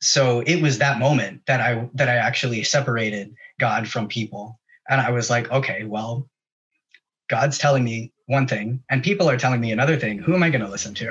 [0.00, 4.60] so it was that moment that I that I actually separated God from people.
[4.88, 6.28] And I was like, okay, well,
[7.28, 10.18] God's telling me one thing and people are telling me another thing.
[10.18, 11.10] Who am I going to listen to?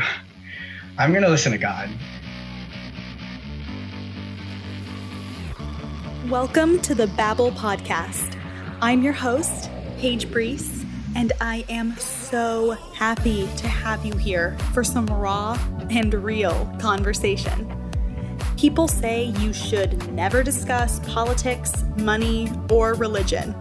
[0.97, 1.89] I'm going to listen to God.
[6.29, 8.39] Welcome to the babel Podcast.
[8.81, 10.85] I'm your host, Paige Breese,
[11.15, 15.59] and I am so happy to have you here for some raw
[15.89, 17.77] and real conversation.
[18.58, 23.56] People say you should never discuss politics, money, or religion.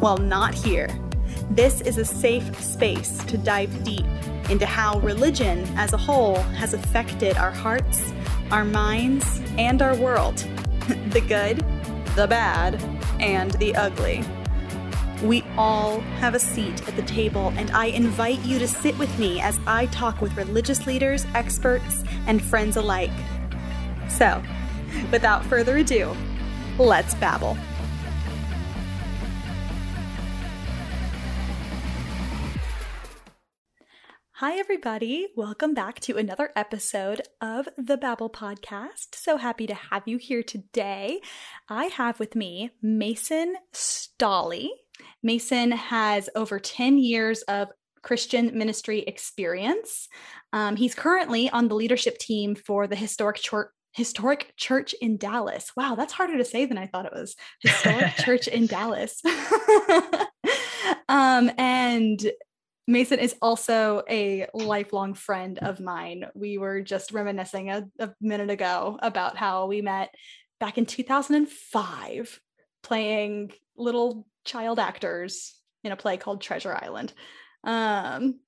[0.00, 0.88] Well, not here.
[1.50, 4.06] This is a safe space to dive deep
[4.48, 8.12] into how religion as a whole has affected our hearts,
[8.52, 10.36] our minds, and our world
[11.08, 11.58] the good,
[12.14, 12.80] the bad,
[13.18, 14.22] and the ugly.
[15.24, 19.18] We all have a seat at the table, and I invite you to sit with
[19.18, 23.10] me as I talk with religious leaders, experts, and friends alike.
[24.16, 24.40] So,
[25.10, 26.14] without further ado,
[26.78, 27.58] let's babble.
[34.34, 35.28] Hi, everybody.
[35.36, 39.14] Welcome back to another episode of the Babel Podcast.
[39.14, 41.20] So happy to have you here today.
[41.68, 44.68] I have with me Mason Stolle.
[45.24, 47.68] Mason has over 10 years of
[48.02, 50.08] Christian ministry experience.
[50.52, 55.70] Um, he's currently on the leadership team for the historic church, historic church in Dallas.
[55.76, 57.36] Wow, that's harder to say than I thought it was.
[57.60, 59.22] Historic church in Dallas.
[61.08, 62.20] um, and
[62.86, 66.26] Mason is also a lifelong friend of mine.
[66.34, 70.12] We were just reminiscing a, a minute ago about how we met
[70.58, 72.40] back in 2005
[72.82, 77.12] playing little child actors in a play called Treasure Island.
[77.62, 78.40] Um,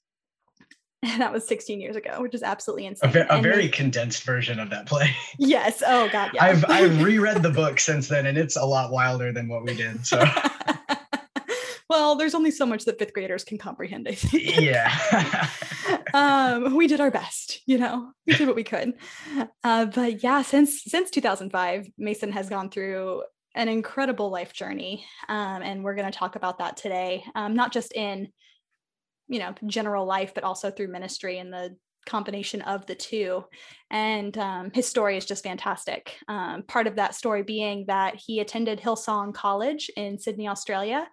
[1.18, 3.10] that was 16 years ago, which is absolutely insane.
[3.10, 5.14] A, ve- a very condensed version of that play.
[5.38, 5.82] Yes.
[5.86, 6.30] Oh God.
[6.34, 6.44] Yeah.
[6.44, 9.74] I've I've reread the book since then, and it's a lot wilder than what we
[9.74, 10.06] did.
[10.06, 10.24] So.
[11.90, 14.08] well, there's only so much that fifth graders can comprehend.
[14.08, 14.60] I think.
[14.60, 15.48] Yeah.
[16.14, 17.60] um, we did our best.
[17.66, 18.94] You know, we did what we could.
[19.62, 23.22] Uh, but yeah, since since 2005, Mason has gone through
[23.54, 27.24] an incredible life journey, um, and we're going to talk about that today.
[27.34, 28.28] Um, not just in
[29.28, 31.76] you know general life but also through ministry and the
[32.06, 33.44] combination of the two.
[33.90, 36.16] And um, his story is just fantastic.
[36.28, 41.08] Um, part of that story being that he attended hillsong college in sydney australia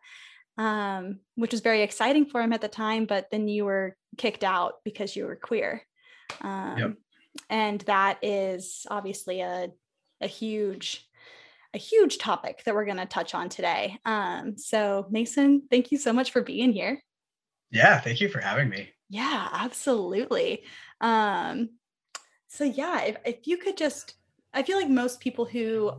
[0.57, 4.43] um, which was very exciting for him at the time but then you were kicked
[4.43, 5.81] out because you were queer.
[6.41, 6.93] Um, yep.
[7.49, 9.69] and that is obviously a,
[10.21, 11.07] a huge
[11.75, 13.97] a huge topic that we're going to touch on today.
[14.05, 17.01] Um, so mason thank you so much for being here
[17.73, 18.89] yeah, thank you for having me.
[19.09, 20.63] Yeah, absolutely.
[21.01, 21.71] Um,
[22.47, 24.13] so yeah, if, if you could just,
[24.53, 25.91] I feel like most people who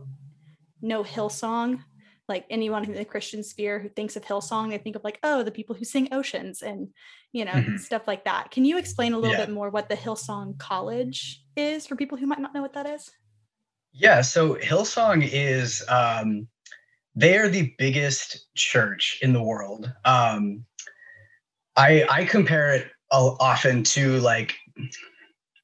[0.81, 1.83] know Hillsong,
[2.29, 5.43] like anyone in the Christian sphere who thinks of Hillsong, they think of like, oh,
[5.43, 6.87] the people who sing oceans and
[7.33, 7.77] you know mm-hmm.
[7.77, 8.51] stuff like that.
[8.51, 9.45] Can you explain a little yeah.
[9.45, 12.87] bit more what the Hillsong College is for people who might not know what that
[12.87, 13.11] is?
[13.91, 16.47] Yeah, so Hillsong is um,
[17.15, 19.91] they are the biggest church in the world.
[20.05, 20.65] Um,
[21.77, 24.55] I I compare it often to like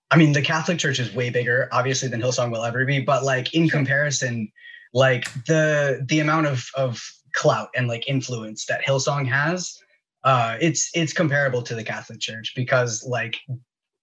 [0.10, 3.24] I mean the Catholic Church is way bigger obviously than Hillsong will ever be but
[3.24, 4.52] like in comparison
[4.94, 7.02] like the the amount of of
[7.34, 9.78] clout and like influence that Hillsong has
[10.24, 13.38] uh it's it's comparable to the Catholic Church because like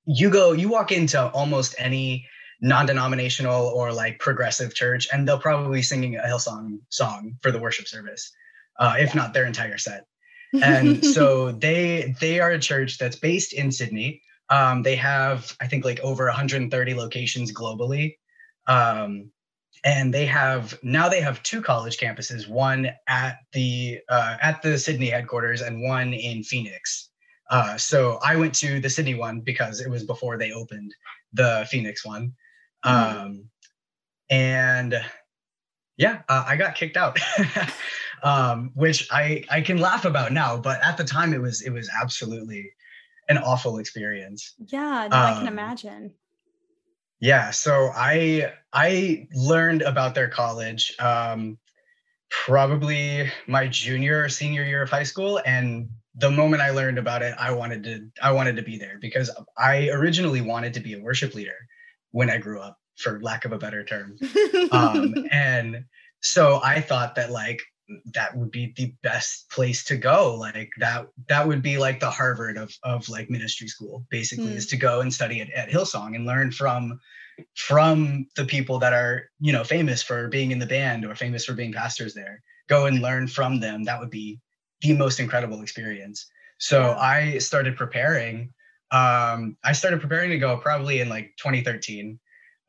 [0.05, 2.27] you go you walk into almost any
[2.61, 7.59] non-denominational or like progressive church and they'll probably be singing a Hillsong song for the
[7.59, 8.33] worship service
[8.79, 10.05] uh if not their entire set
[10.53, 14.22] and so they they are a church that's based in Sydney.
[14.50, 18.16] Um, they have I think like over 130 locations globally.
[18.66, 19.31] Um,
[19.84, 24.78] and they have now they have two college campuses one at the uh, at the
[24.78, 27.10] sydney headquarters and one in phoenix
[27.50, 30.94] uh, so i went to the sydney one because it was before they opened
[31.32, 32.32] the phoenix one
[32.84, 33.19] mm-hmm.
[33.19, 33.44] um,
[34.30, 35.01] and
[35.97, 37.18] yeah uh, i got kicked out
[38.22, 41.70] um, which I I can laugh about now, but at the time it was it
[41.70, 42.72] was absolutely
[43.28, 44.54] an awful experience.
[44.66, 46.15] Yeah, no, um, I can um, imagine.
[47.20, 51.59] Yeah, so I I learned about their college um,
[52.30, 57.22] probably my junior or senior year of high school, and the moment I learned about
[57.22, 60.94] it, I wanted to I wanted to be there because I originally wanted to be
[60.94, 61.56] a worship leader
[62.12, 64.16] when I grew up, for lack of a better term,
[64.72, 65.84] um, and
[66.20, 67.62] so I thought that like
[68.15, 70.35] that would be the best place to go.
[70.35, 74.57] Like that that would be like the harvard of of like ministry school basically mm.
[74.57, 77.01] is to go and study at, at hillsong and learn from
[77.55, 81.45] from the people that are you know famous for being in the band or famous
[81.45, 82.43] for being pastors there.
[82.69, 83.85] Go and learn from them.
[83.85, 84.39] That would be
[84.83, 86.27] the most incredible experience.
[86.59, 88.53] So i started preparing
[88.91, 92.19] um, i started preparing to go probably in like 2013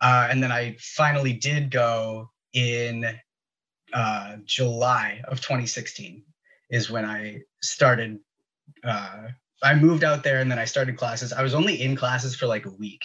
[0.01, 3.05] uh, and then i finally did go in
[3.93, 6.23] uh, july of 2016
[6.69, 8.19] is when i started
[8.83, 9.27] uh,
[9.63, 12.47] i moved out there and then i started classes i was only in classes for
[12.47, 13.01] like a week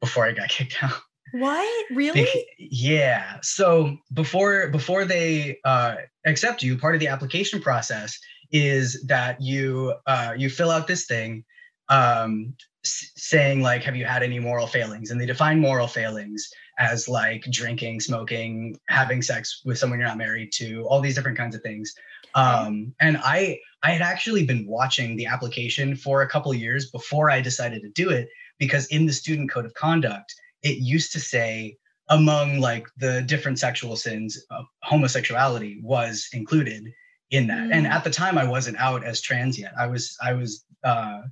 [0.00, 1.00] before i got kicked out
[1.32, 1.86] what?
[1.90, 2.28] Really?
[2.58, 3.38] yeah.
[3.42, 5.96] So before before they uh,
[6.26, 8.18] accept you, part of the application process
[8.50, 11.44] is that you uh, you fill out this thing
[11.88, 12.54] um,
[12.84, 15.10] s- saying like, have you had any moral failings?
[15.10, 16.50] And they define moral failings
[16.82, 21.38] as like drinking, smoking, having sex with someone you're not married to, all these different
[21.38, 21.94] kinds of things.
[22.34, 27.30] Um, and I I had actually been watching the application for a couple years before
[27.30, 31.20] I decided to do it because in the student code of conduct it used to
[31.20, 31.76] say
[32.08, 36.84] among like the different sexual sins, uh, homosexuality was included
[37.30, 37.68] in that.
[37.68, 37.72] Mm.
[37.72, 39.72] And at the time, I wasn't out as trans yet.
[39.78, 41.22] I was I was uh,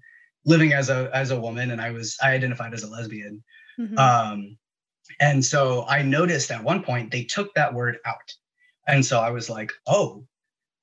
[0.44, 3.42] living as a as a woman, and I was I identified as a lesbian.
[3.78, 3.98] Mm-hmm.
[3.98, 4.56] Um,
[5.18, 8.34] and so I noticed at one point they took that word out,
[8.86, 10.24] and so I was like, oh,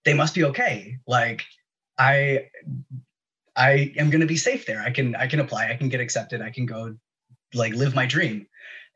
[0.06, 0.97] they must be okay.
[1.07, 1.44] Like
[1.97, 2.47] I
[3.56, 4.81] I am going to be safe there.
[4.81, 5.69] I can I can apply.
[5.69, 6.41] I can get accepted.
[6.41, 6.95] I can go
[7.53, 8.47] like live my dream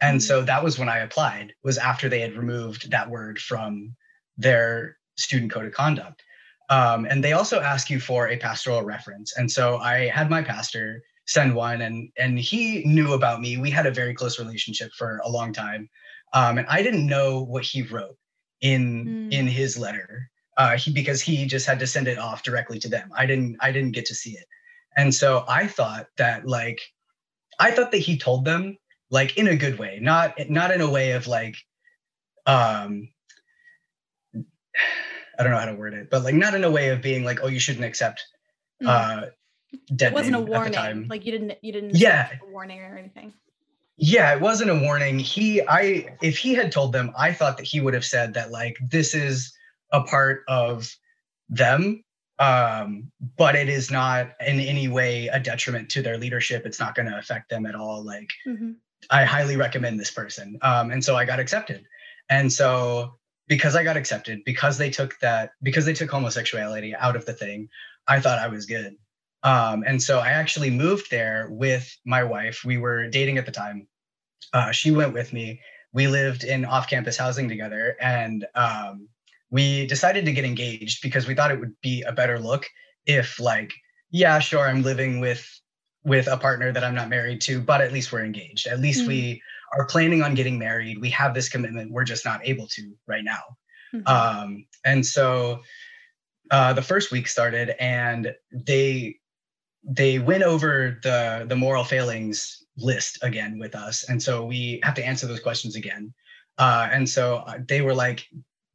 [0.02, 0.26] and mm-hmm.
[0.26, 3.96] so that was when i applied was after they had removed that word from
[4.38, 6.24] their student code of conduct
[6.70, 10.42] um, and they also ask you for a pastoral reference and so i had my
[10.42, 14.92] pastor send one and and he knew about me we had a very close relationship
[14.98, 15.90] for a long time
[16.34, 18.18] um, and i didn't know what he wrote
[18.62, 19.32] in mm.
[19.32, 22.90] in his letter uh, he because he just had to send it off directly to
[22.90, 24.46] them i didn't i didn't get to see it
[24.98, 26.82] and so i thought that like
[27.62, 28.78] I thought that he told them
[29.12, 31.56] like in a good way, not not in a way of like
[32.48, 33.10] um
[35.40, 37.24] I don't know how to word it, but like not in a way of being
[37.24, 38.26] like, oh, you shouldn't accept
[38.82, 38.88] mm.
[38.88, 39.28] uh
[39.96, 40.12] dead.
[40.12, 41.08] It wasn't a warning.
[41.08, 43.34] Like you didn't you didn't yeah a warning or anything.
[43.98, 45.20] Yeah, it wasn't a warning.
[45.20, 48.52] He I if he had told them, I thought that he would have said that
[48.52, 49.54] like this is
[49.92, 50.96] a part of
[51.50, 52.04] them
[52.42, 56.66] um, but it is not in any way a detriment to their leadership.
[56.66, 58.04] It's not going to affect them at all.
[58.04, 58.72] Like, mm-hmm.
[59.12, 60.58] I highly recommend this person.
[60.64, 61.86] Um, and so I got accepted.
[62.30, 63.14] And so
[63.48, 67.34] because I got accepted, because they took that, because they took homosexuality out of the
[67.34, 67.70] thing,
[68.08, 68.96] I thought I was good.
[69.44, 72.64] Um, and so I actually moved there with my wife.
[72.64, 73.88] We were dating at the time.
[74.54, 75.62] Uh, she went with me.
[75.94, 77.96] We lived in off campus housing together.
[78.00, 79.08] And um,
[79.52, 82.66] we decided to get engaged because we thought it would be a better look
[83.06, 83.74] if like
[84.10, 85.48] yeah sure i'm living with
[86.04, 89.02] with a partner that i'm not married to but at least we're engaged at least
[89.02, 89.10] mm-hmm.
[89.10, 89.42] we
[89.74, 93.24] are planning on getting married we have this commitment we're just not able to right
[93.24, 93.42] now
[93.94, 94.08] mm-hmm.
[94.08, 95.62] um and so
[96.50, 99.16] uh the first week started and they
[99.84, 104.04] they went over the the moral failings list again with us.
[104.10, 106.14] And so we have to answer those questions again.
[106.58, 108.26] Uh, and so uh, they were like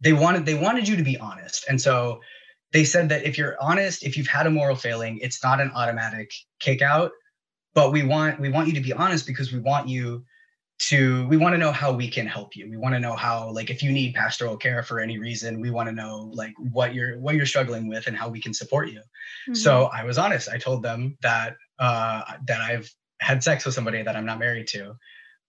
[0.01, 1.65] they wanted they wanted you to be honest.
[1.69, 2.21] And so
[2.73, 5.71] they said that if you're honest if you've had a moral failing it's not an
[5.75, 6.31] automatic
[6.61, 7.11] kick out
[7.75, 10.25] but we want we want you to be honest because we want you
[10.79, 13.51] to we want to know how we can help you we want to know how
[13.51, 16.95] like if you need pastoral care for any reason we want to know like what
[16.95, 19.55] you're what you're struggling with and how we can support you mm-hmm.
[19.55, 22.91] so i was honest i told them that uh that i've
[23.21, 24.95] had sex with somebody that i'm not married to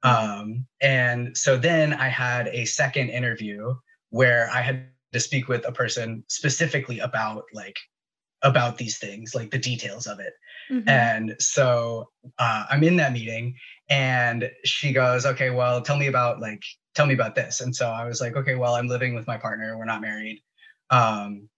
[0.04, 3.76] um and so then i had a second interview
[4.10, 7.78] where I had to speak with a person specifically about like
[8.44, 10.34] about these things, like the details of it.
[10.72, 10.88] Mm-hmm.
[10.88, 13.56] And so uh, I'm in that meeting,
[13.90, 16.64] and she goes, "Okay, well, tell me about like
[16.96, 19.38] tell me about this." And so I was like, "Okay, well, I'm living with my
[19.38, 19.78] partner.
[19.78, 20.42] We're not married."
[20.90, 21.50] Um,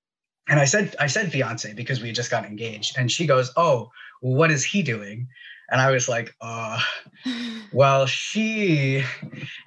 [0.48, 3.90] and I said I said fiance because we just got engaged, and she goes, "Oh,
[4.22, 5.28] what is he doing?"
[5.72, 6.80] And I was like, "Uh,
[7.74, 9.04] well, she,"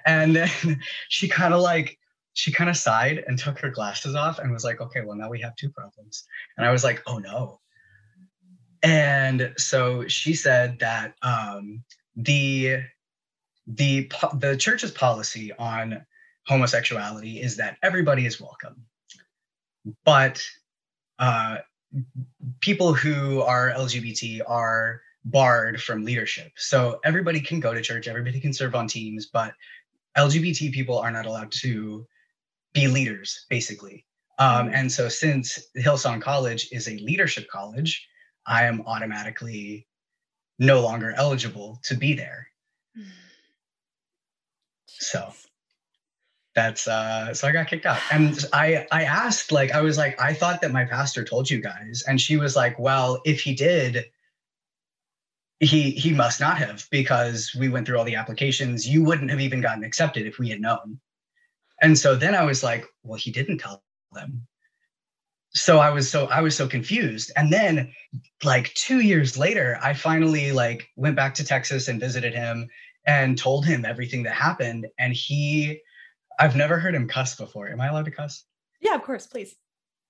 [0.05, 0.49] and then
[1.09, 1.97] she kind of like
[2.33, 5.29] she kind of sighed and took her glasses off and was like, okay, well, now
[5.29, 6.25] we have two problems.
[6.57, 7.59] And I was like, oh no.
[8.81, 11.83] And so she said that um,
[12.15, 12.83] the
[13.67, 16.05] the the church's policy on
[16.47, 18.85] homosexuality is that everybody is welcome,
[20.03, 20.43] but
[21.19, 21.57] uh,
[22.59, 26.51] people who are LGBT are barred from leadership.
[26.57, 29.53] So everybody can go to church, everybody can serve on teams, but
[30.17, 32.05] LGBT people are not allowed to
[32.73, 34.05] be leaders, basically.
[34.39, 38.07] Um, and so, since Hillsong College is a leadership college,
[38.47, 39.87] I am automatically
[40.63, 42.47] no longer eligible to be there.
[44.87, 45.33] So
[46.55, 47.99] that's uh so I got kicked out.
[48.11, 51.61] And I I asked like I was like I thought that my pastor told you
[51.61, 54.05] guys and she was like, "Well, if he did,
[55.59, 58.87] he he must not have because we went through all the applications.
[58.87, 60.99] You wouldn't have even gotten accepted if we had known."
[61.81, 64.47] And so then I was like, "Well, he didn't tell them."
[65.55, 67.31] So I was so I was so confused.
[67.35, 67.93] And then
[68.43, 72.67] like 2 years later, I finally like went back to Texas and visited him
[73.05, 75.79] and told him everything that happened and he
[76.39, 77.69] I've never heard him cuss before.
[77.69, 78.45] Am I allowed to cuss?
[78.81, 79.55] Yeah, of course, please.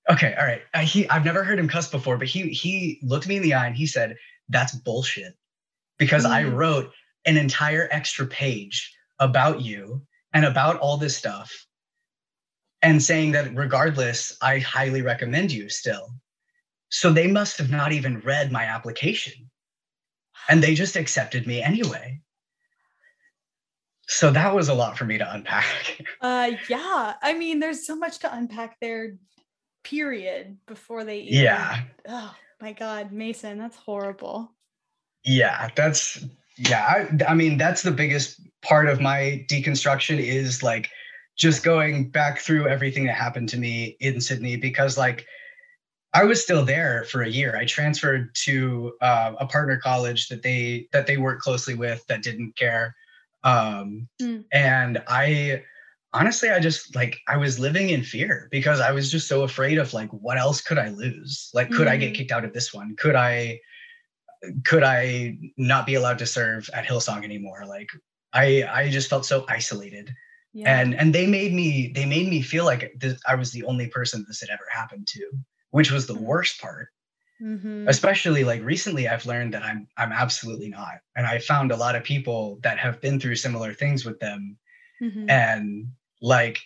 [0.10, 0.62] Okay, all right.
[0.74, 3.54] Uh, he I've never heard him cuss before, but he he looked me in the
[3.54, 4.16] eye and he said,
[4.50, 5.36] "That's bullshit."
[5.98, 6.30] Because mm.
[6.30, 6.92] I wrote
[7.26, 11.68] an entire extra page about you and about all this stuff
[12.84, 16.14] and saying that regardless, I highly recommend you still.
[16.90, 19.50] So they must have not even read my application.
[20.50, 22.20] And they just accepted me anyway.
[24.08, 26.02] So that was a lot for me to unpack.
[26.22, 27.14] Uh yeah.
[27.22, 29.18] I mean there's so much to unpack there
[29.84, 31.82] period before they even, yeah.
[32.08, 34.52] Oh my god mason that's horrible.
[35.24, 36.24] Yeah that's
[36.58, 40.90] yeah I, I mean that's the biggest part of my deconstruction is like
[41.36, 45.26] just going back through everything that happened to me in sydney because like
[46.16, 47.58] I was still there for a year.
[47.58, 52.22] I transferred to uh, a partner college that they that they worked closely with that
[52.22, 52.96] didn't care,
[53.44, 54.46] um, mm.
[54.52, 55.64] And I
[56.14, 59.78] honestly, I just like, I was living in fear because I was just so afraid
[59.78, 61.50] of like, what else could I lose?
[61.54, 61.92] Like, could mm.
[61.92, 62.16] I get mm.
[62.16, 62.96] kicked out of this one?
[62.98, 63.60] Could I,
[64.66, 67.66] could I not be allowed to serve at Hillsong anymore?
[67.68, 67.90] Like,
[68.34, 70.14] I, I just felt so isolated.
[70.54, 70.80] Yeah.
[70.80, 73.88] And and they made me they made me feel like this, I was the only
[73.88, 75.32] person this had ever happened to,
[75.72, 76.90] which was the worst part
[77.44, 77.88] Mm-hmm.
[77.90, 81.96] Especially like recently, I've learned that I'm I'm absolutely not, and I found a lot
[81.96, 84.58] of people that have been through similar things with them,
[85.02, 85.30] mm-hmm.
[85.30, 85.88] and
[86.22, 86.62] like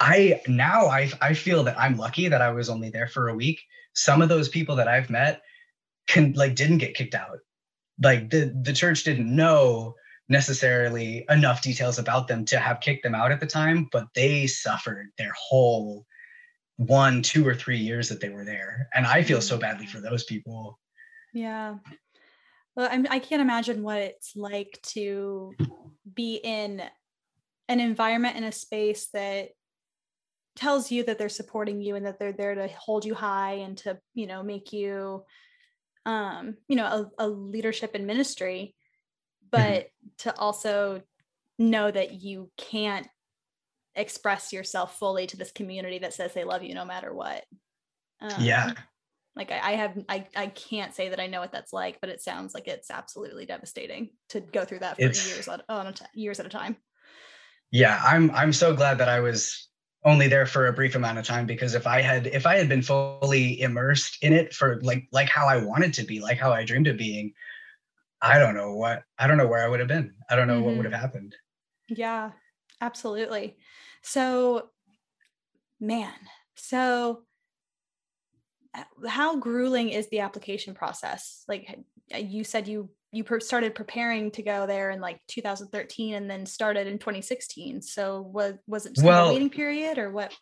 [0.00, 3.34] I now I I feel that I'm lucky that I was only there for a
[3.34, 3.60] week.
[3.94, 5.42] Some of those people that I've met
[6.08, 7.38] can like didn't get kicked out.
[8.02, 9.94] Like the the church didn't know
[10.28, 14.46] necessarily enough details about them to have kicked them out at the time, but they
[14.46, 16.04] suffered their whole
[16.76, 18.88] one, two, or three years that they were there.
[18.94, 20.78] And I feel so badly for those people.
[21.32, 21.76] Yeah.
[22.76, 25.52] Well, I'm, I can't imagine what it's like to
[26.14, 26.82] be in
[27.68, 29.48] an environment in a space that
[30.54, 33.78] tells you that they're supporting you and that they're there to hold you high and
[33.78, 35.24] to, you know, make you,
[36.06, 38.74] um, you know, a, a leadership in ministry,
[39.50, 39.88] but
[40.18, 41.02] to also
[41.58, 43.06] know that you can't
[43.94, 47.44] express yourself fully to this community that says they love you no matter what.
[48.20, 48.72] Um, yeah.
[49.34, 52.10] Like I, I have, I, I can't say that I know what that's like, but
[52.10, 55.92] it sounds like it's absolutely devastating to go through that for it's, years on, on
[55.94, 56.76] t- years at a time.
[57.70, 59.68] Yeah, I'm, I'm so glad that I was
[60.04, 62.68] only there for a brief amount of time because if I had, if I had
[62.68, 66.52] been fully immersed in it for like, like how I wanted to be, like how
[66.52, 67.32] I dreamed of being,
[68.20, 70.14] I don't know what, I don't know where I would have been.
[70.28, 70.64] I don't know mm-hmm.
[70.64, 70.92] what would mm-hmm.
[70.92, 71.36] have happened.
[71.88, 72.32] Yeah,
[72.80, 73.56] absolutely.
[74.02, 74.70] So,
[75.80, 76.12] man,
[76.56, 77.22] so
[78.74, 81.44] uh, how grueling is the application process?
[81.48, 81.78] Like
[82.14, 86.44] uh, you said, you you started preparing to go there in like 2013, and then
[86.44, 87.80] started in 2016.
[87.82, 90.34] So was was it just well, a waiting period, or what?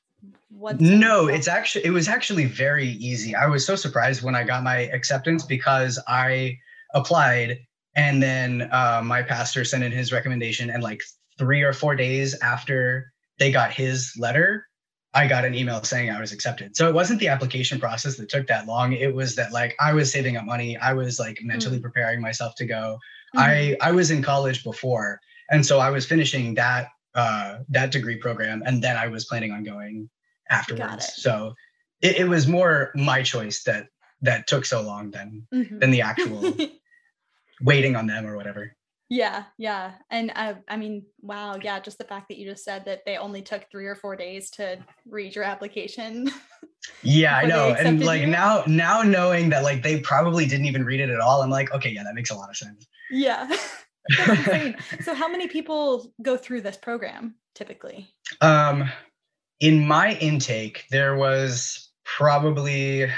[0.48, 0.80] What?
[0.80, 3.34] No, it's actually it was actually very easy.
[3.34, 6.58] I was so surprised when I got my acceptance because I
[6.96, 7.58] applied
[7.96, 11.02] and then uh, my pastor sent in his recommendation and like
[11.38, 14.66] three or four days after they got his letter,
[15.14, 16.76] I got an email saying I was accepted.
[16.76, 18.92] So it wasn't the application process that took that long.
[18.92, 20.76] It was that like I was saving up money.
[20.76, 21.82] I was like mentally mm.
[21.82, 22.98] preparing myself to go.
[23.34, 23.40] Mm.
[23.40, 25.18] I I was in college before,
[25.50, 29.52] and so I was finishing that uh, that degree program, and then I was planning
[29.52, 30.10] on going
[30.50, 31.14] afterwards.
[31.14, 31.54] So
[32.02, 33.86] it, it, was more my choice that
[34.20, 35.78] that took so long than mm-hmm.
[35.78, 36.54] than the actual
[37.60, 38.72] waiting on them or whatever.
[39.08, 39.92] Yeah, yeah.
[40.10, 43.16] And I I mean, wow, yeah, just the fact that you just said that they
[43.16, 46.30] only took 3 or 4 days to read your application.
[47.02, 47.74] Yeah, I know.
[47.78, 48.26] And like you.
[48.26, 51.72] now now knowing that like they probably didn't even read it at all, I'm like,
[51.72, 52.86] okay, yeah, that makes a lot of sense.
[53.10, 53.48] Yeah.
[55.02, 58.12] so how many people go through this program typically?
[58.40, 58.88] Um
[59.60, 63.10] in my intake there was probably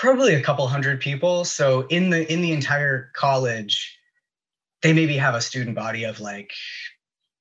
[0.00, 3.98] probably a couple hundred people so in the in the entire college
[4.82, 6.50] they maybe have a student body of like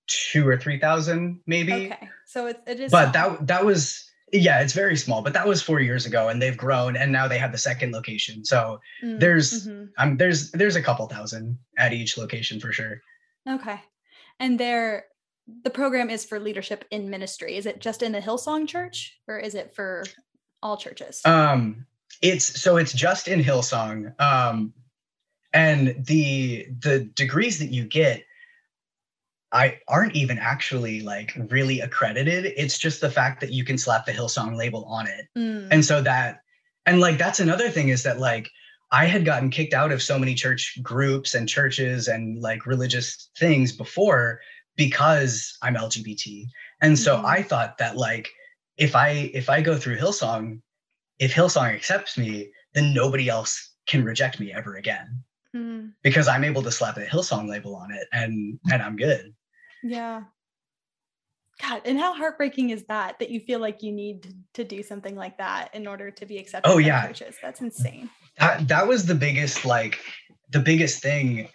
[0.07, 4.61] two or three thousand maybe okay so it, it is but that that was yeah
[4.61, 7.37] it's very small but that was four years ago and they've grown and now they
[7.37, 9.85] have the second location so mm, there's mm-hmm.
[9.97, 13.01] um there's there's a couple thousand at each location for sure
[13.47, 13.81] Okay.
[14.39, 15.05] And there
[15.63, 17.57] the program is for leadership in ministry.
[17.57, 20.03] Is it just in the Hillsong church or is it for
[20.61, 21.21] all churches?
[21.25, 21.85] Um
[22.21, 24.19] it's so it's just in Hillsong.
[24.19, 24.73] Um
[25.53, 28.23] and the the degrees that you get
[29.51, 32.53] I aren't even actually like really accredited.
[32.55, 35.27] It's just the fact that you can slap the Hillsong label on it.
[35.37, 35.69] Mm.
[35.71, 36.41] And so that
[36.85, 38.49] and like that's another thing is that like
[38.91, 43.29] I had gotten kicked out of so many church groups and churches and like religious
[43.37, 44.39] things before
[44.75, 46.45] because I'm LGBT.
[46.81, 47.25] And so mm-hmm.
[47.25, 48.29] I thought that like
[48.77, 50.61] if I if I go through Hillsong,
[51.19, 55.23] if Hillsong accepts me, then nobody else can reject me ever again.
[55.55, 55.87] Mm-hmm.
[56.03, 59.33] Because I'm able to slap a Hillsong label on it and and I'm good.
[59.83, 60.23] Yeah.
[61.61, 65.15] God, and how heartbreaking is that that you feel like you need to do something
[65.15, 67.07] like that in order to be accepted oh, yeah.
[67.07, 67.35] churches?
[67.41, 68.09] That's insane.
[68.37, 69.99] That that was the biggest like
[70.51, 71.49] the biggest thing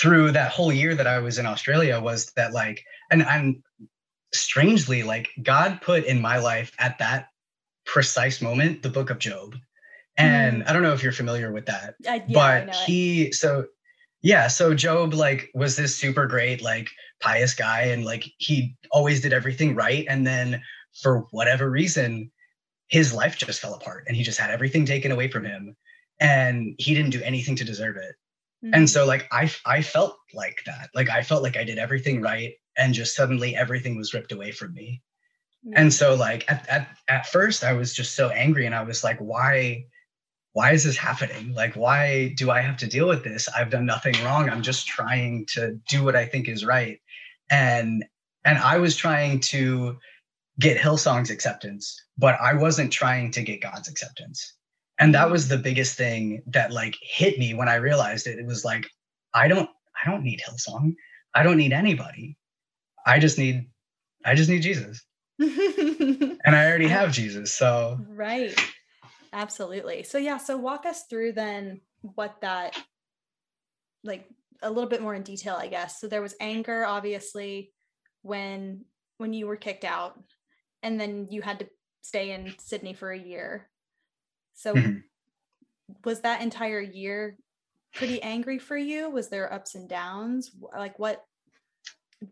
[0.00, 3.62] through that whole year that I was in Australia was that like and I'm
[4.32, 7.28] strangely like God put in my life at that
[7.90, 9.56] precise moment the book of Job.
[10.16, 10.68] And mm.
[10.68, 11.94] I don't know if you're familiar with that.
[12.00, 13.66] Yeah, but he so
[14.22, 16.88] yeah, so Job like was this super great like
[17.20, 20.62] pious guy and like he always did everything right and then
[21.02, 22.30] for whatever reason
[22.88, 25.76] his life just fell apart and he just had everything taken away from him
[26.18, 28.14] and he didn't do anything to deserve it.
[28.64, 28.74] Mm-hmm.
[28.74, 30.90] And so like I I felt like that.
[30.94, 34.52] Like I felt like I did everything right and just suddenly everything was ripped away
[34.52, 35.02] from me.
[35.74, 35.92] And mm.
[35.92, 39.18] so like at, at at first I was just so angry and I was like
[39.18, 39.84] why
[40.52, 41.54] why is this happening?
[41.54, 43.48] Like, why do I have to deal with this?
[43.48, 44.50] I've done nothing wrong.
[44.50, 47.00] I'm just trying to do what I think is right.
[47.50, 48.04] And
[48.44, 49.98] and I was trying to
[50.58, 54.54] get Hillsong's acceptance, but I wasn't trying to get God's acceptance.
[54.98, 55.32] And that mm.
[55.32, 58.38] was the biggest thing that like hit me when I realized it.
[58.38, 58.88] It was like,
[59.34, 59.68] I don't,
[60.02, 60.94] I don't need Hillsong.
[61.34, 62.36] I don't need anybody.
[63.06, 63.70] I just need,
[64.24, 65.02] I just need Jesus.
[65.40, 67.52] And I already have Jesus.
[67.52, 68.54] So right.
[69.32, 70.02] Absolutely.
[70.02, 72.78] So yeah, so walk us through then what that
[74.04, 74.26] like
[74.62, 76.00] a little bit more in detail, I guess.
[76.00, 77.72] So there was anger obviously
[78.22, 78.84] when
[79.18, 80.18] when you were kicked out
[80.82, 81.68] and then you had to
[82.02, 83.68] stay in Sydney for a year.
[84.54, 84.98] So mm-hmm.
[86.04, 87.36] was that entire year
[87.94, 89.10] pretty angry for you?
[89.10, 90.50] Was there ups and downs?
[90.76, 91.24] Like what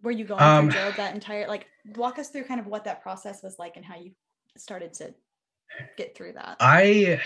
[0.03, 2.85] were you going um, through Job that entire like walk us through kind of what
[2.85, 4.13] that process was like and how you
[4.57, 5.15] started to
[5.97, 6.57] get through that?
[6.61, 7.21] I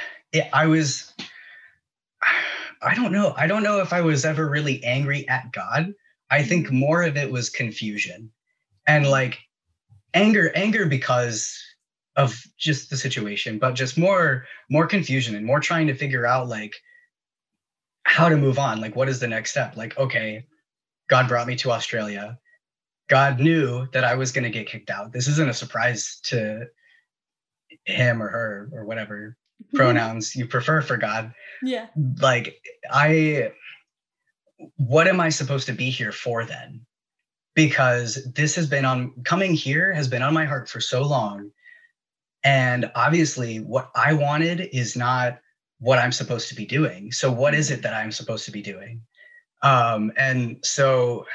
[0.53, 1.13] I was
[2.83, 3.35] I don't know.
[3.37, 5.93] I don't know if I was ever really angry at God.
[6.31, 6.77] I think mm-hmm.
[6.77, 8.31] more of it was confusion.
[8.87, 9.39] And like
[10.15, 11.59] anger anger because
[12.17, 16.49] of just the situation, but just more more confusion and more trying to figure out
[16.49, 16.75] like
[18.05, 18.81] how to move on.
[18.81, 19.77] Like what is the next step?
[19.77, 20.47] Like okay,
[21.09, 22.39] God brought me to Australia.
[23.13, 25.13] God knew that I was going to get kicked out.
[25.13, 26.65] This isn't a surprise to
[27.85, 29.37] him or her or whatever
[29.75, 31.35] pronouns you prefer for God.
[31.63, 31.89] Yeah.
[32.23, 32.57] Like
[32.91, 33.53] I
[34.77, 36.87] what am I supposed to be here for then?
[37.55, 41.51] Because this has been on coming here has been on my heart for so long.
[42.45, 45.39] And obviously what I wanted is not
[45.81, 47.13] what I'm supposed to be doing.
[47.13, 49.03] So what is it that I'm supposed to be doing?
[49.63, 51.27] Um and so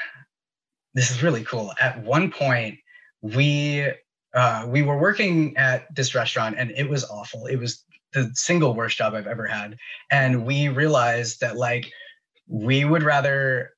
[0.98, 1.72] this is really cool.
[1.78, 2.76] At one point
[3.20, 3.86] we
[4.34, 7.46] uh, we were working at this restaurant and it was awful.
[7.46, 7.84] It was
[8.14, 9.76] the single worst job I've ever had.
[10.10, 11.88] And we realized that like
[12.48, 13.70] we would rather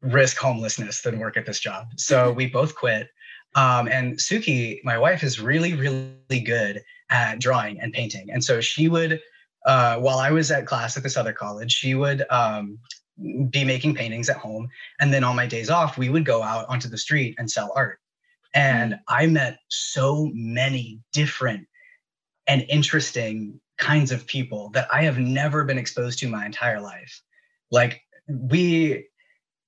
[0.00, 1.88] risk homelessness than work at this job.
[1.98, 3.08] So we both quit.
[3.54, 8.30] Um, and Suki, my wife, is really, really good at drawing and painting.
[8.30, 9.20] And so she would,
[9.66, 12.78] uh, while I was at class at this other college, she would um,
[13.50, 14.68] be making paintings at home.
[15.00, 17.72] And then on my days off, we would go out onto the street and sell
[17.74, 17.98] art.
[18.54, 18.98] And mm.
[19.08, 21.66] I met so many different
[22.46, 27.20] and interesting kinds of people that I have never been exposed to my entire life.
[27.70, 29.06] Like we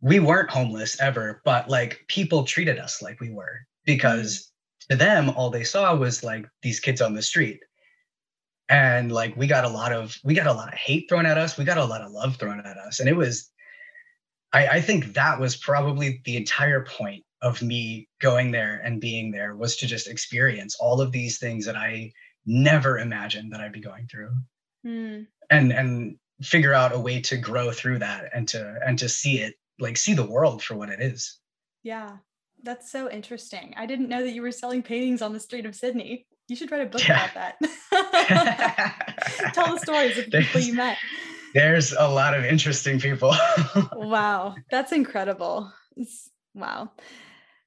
[0.01, 4.53] we weren't homeless ever, but like people treated us like we were because
[4.89, 7.61] to them all they saw was like these kids on the street.
[8.69, 11.39] And like we got a lot of we got a lot of hate thrown at
[11.39, 13.01] us, we got a lot of love thrown at us.
[13.01, 13.51] And it was
[14.53, 19.31] I, I think that was probably the entire point of me going there and being
[19.31, 22.13] there was to just experience all of these things that I
[22.47, 24.33] never imagined that I'd be going through.
[24.87, 25.27] Mm.
[25.51, 29.41] And and figure out a way to grow through that and to and to see
[29.41, 31.39] it like see the world for what it is.
[31.83, 32.17] Yeah.
[32.63, 33.73] That's so interesting.
[33.77, 36.27] I didn't know that you were selling paintings on the street of Sydney.
[36.49, 37.31] You should write a book yeah.
[37.31, 39.53] about that.
[39.55, 40.97] Tell the stories of the people you met.
[41.55, 43.35] There's a lot of interesting people.
[43.93, 45.73] wow, that's incredible.
[46.55, 46.93] Wow.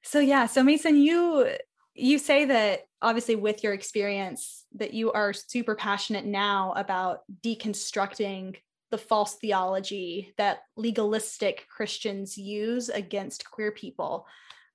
[0.02, 1.48] So yeah, so Mason, you
[1.94, 8.56] you say that obviously with your experience that you are super passionate now about deconstructing
[8.90, 14.26] the false theology that legalistic Christians use against queer people.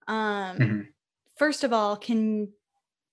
[0.08, 0.82] Um, mm-hmm.
[1.38, 2.50] First of all, can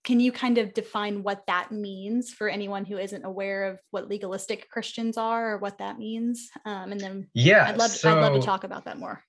[0.04, 4.08] can you kind of define what that means for anyone who isn't aware of what
[4.08, 6.50] legalistic Christians are or what that means?
[6.66, 9.24] Um, and then yeah, I'd love so, I'd love to talk about that more.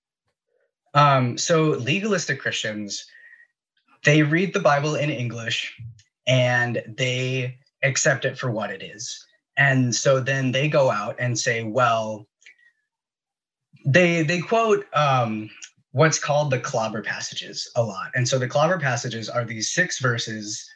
[0.94, 3.06] Um, so legalistic Christians,
[4.04, 5.76] they read the Bible in English
[6.28, 9.26] and they accept it for what it is.
[9.58, 12.28] And so then they go out and say, well,
[13.86, 15.50] they they quote um,
[15.96, 18.12] what's called the clobber passages a lot.
[18.16, 20.70] And so the clobber passages are these six verses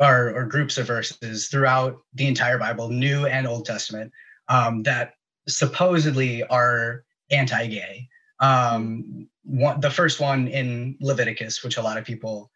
[0.00, 4.10] or, or groups of verses throughout the entire Bible, New and Old Testament,
[4.48, 8.08] um, that supposedly are anti-gay.
[8.40, 12.50] Um, one, the first one in Leviticus, which a lot of people,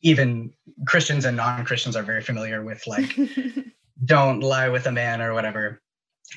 [0.00, 0.54] even
[0.86, 3.14] Christians and non-Christians, are very familiar with, like
[4.06, 5.82] "Don't lie with a man" or whatever.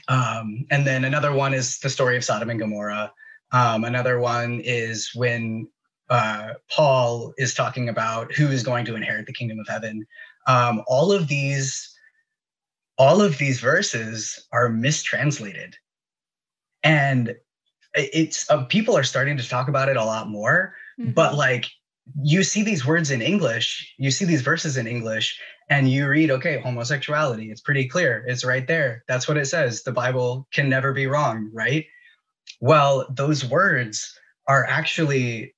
[0.10, 3.14] Um, and then another one is the story of Sodom and Gomorrah.
[3.54, 5.68] Um, another one is when
[6.10, 10.06] uh, Paul is talking about who is going to inherit the kingdom of heaven.
[10.48, 11.90] Um, all of these,
[12.98, 15.76] all of these verses are mistranslated,
[16.84, 17.36] and
[17.94, 20.76] it's uh, people are starting to talk about it a lot more.
[21.00, 21.12] Mm-hmm.
[21.12, 21.66] But like
[22.22, 25.40] you see these words in English, you see these verses in English,
[25.70, 27.50] and you read, okay, homosexuality.
[27.50, 28.26] It's pretty clear.
[28.28, 29.04] It's right there.
[29.08, 29.84] That's what it says.
[29.84, 31.86] The Bible can never be wrong, right?
[32.62, 35.54] Well those words are actually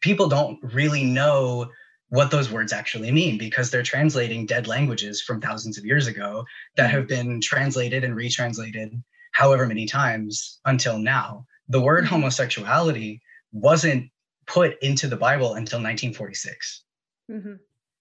[0.00, 1.70] people don't really know
[2.08, 6.44] what those words actually mean because they're translating dead languages from thousands of years ago
[6.76, 11.44] that have been translated and retranslated however many times until now.
[11.68, 12.14] The word mm-hmm.
[12.14, 13.20] homosexuality
[13.52, 14.10] wasn't
[14.46, 16.84] put into the Bible until 1946,
[17.30, 17.54] mm-hmm.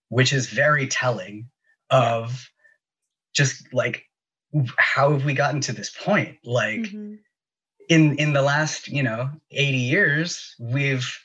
[0.09, 1.49] which is very telling
[1.89, 2.49] of
[3.33, 4.03] just like
[4.77, 6.37] how have we gotten to this point?
[6.43, 7.13] Like, mm-hmm
[7.89, 11.19] in in the last you know 80 years we've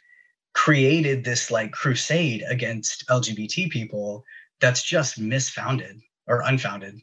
[0.52, 4.24] created this like crusade against lgbt people
[4.60, 7.00] that's just misfounded or unfounded.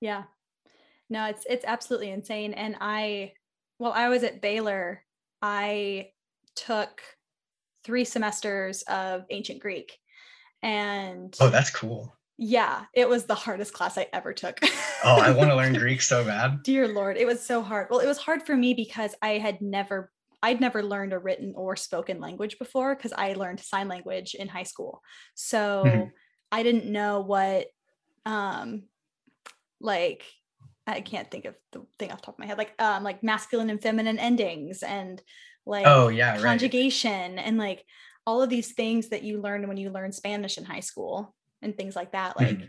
[0.00, 0.24] Yeah.
[1.10, 2.54] No it's it's absolutely insane.
[2.54, 3.32] And i
[3.78, 5.04] well i was at baylor
[5.42, 6.08] i
[6.56, 7.02] took
[7.84, 9.98] three semesters of ancient greek.
[10.62, 14.58] And oh that's cool yeah, it was the hardest class I ever took.
[15.04, 16.62] oh, I want to learn Greek so bad.
[16.62, 17.88] Dear Lord, it was so hard.
[17.90, 20.10] Well, it was hard for me because I had never
[20.42, 24.46] I'd never learned a written or spoken language before because I learned sign language in
[24.46, 25.00] high school.
[25.34, 26.08] So mm-hmm.
[26.52, 27.68] I didn't know what
[28.26, 28.82] um
[29.80, 30.24] like
[30.86, 33.22] I can't think of the thing off the top of my head, like um like
[33.22, 35.22] masculine and feminine endings and
[35.64, 37.46] like oh yeah conjugation right.
[37.46, 37.84] and like
[38.26, 41.76] all of these things that you learn when you learn Spanish in high school and
[41.76, 42.64] things like that like mm-hmm.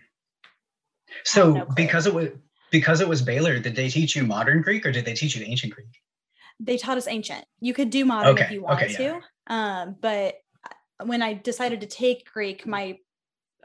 [1.24, 2.30] so no because it was
[2.72, 5.46] because it was baylor did they teach you modern greek or did they teach you
[5.46, 6.02] ancient greek
[6.60, 8.46] they taught us ancient you could do modern okay.
[8.46, 9.20] if you wanted okay, yeah.
[9.48, 10.36] to um, but
[11.04, 12.98] when i decided to take greek my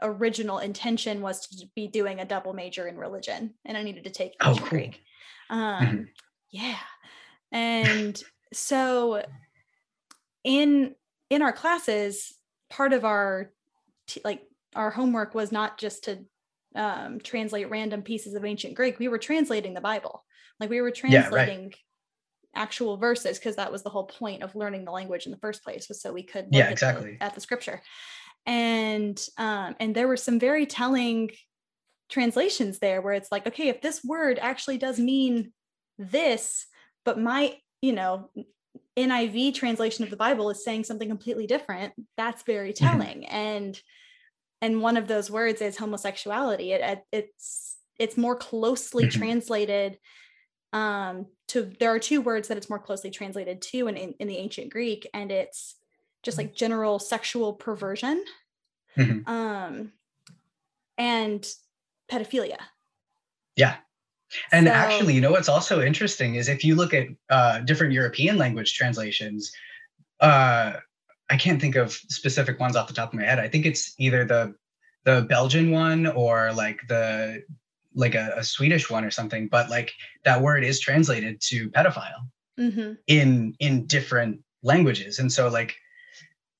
[0.03, 4.09] original intention was to be doing a double major in religion and i needed to
[4.09, 4.67] take oh, cool.
[4.67, 5.01] greek
[5.49, 6.03] um, mm-hmm.
[6.51, 6.77] yeah
[7.51, 8.21] and
[8.53, 9.23] so
[10.43, 10.95] in
[11.29, 12.33] in our classes
[12.69, 13.51] part of our
[14.07, 14.41] t- like
[14.75, 16.19] our homework was not just to
[16.75, 18.99] um, translate random pieces of ancient Greek.
[18.99, 20.23] We were translating the Bible.
[20.59, 21.75] Like we were translating yeah, right.
[22.55, 25.63] actual verses because that was the whole point of learning the language in the first
[25.63, 27.81] place was so we could yeah exactly at the, at the scripture.
[28.45, 31.31] And um, and there were some very telling
[32.09, 35.51] translations there where it's like, okay, if this word actually does mean
[35.97, 36.65] this,
[37.05, 38.29] but my you know
[38.97, 42.85] NIV translation of the Bible is saying something completely different, that's very mm-hmm.
[42.85, 43.21] telling.
[43.21, 43.35] Mm-hmm.
[43.35, 43.81] And
[44.61, 49.19] and one of those words is homosexuality it, it's it's more closely mm-hmm.
[49.19, 49.97] translated
[50.73, 54.27] um to there are two words that it's more closely translated to in, in, in
[54.27, 55.75] the ancient greek and it's
[56.23, 58.23] just like general sexual perversion
[58.97, 59.29] mm-hmm.
[59.29, 59.91] um
[60.97, 61.47] and
[62.09, 62.57] pedophilia
[63.55, 63.75] yeah
[64.53, 67.91] and so, actually you know what's also interesting is if you look at uh, different
[67.91, 69.51] european language translations
[70.21, 70.73] uh
[71.31, 73.39] I can't think of specific ones off the top of my head.
[73.39, 74.53] I think it's either the
[75.05, 77.43] the Belgian one or like the
[77.95, 79.47] like a, a Swedish one or something.
[79.47, 79.93] But like
[80.25, 82.27] that word is translated to pedophile
[82.59, 82.93] mm-hmm.
[83.07, 85.75] in in different languages, and so like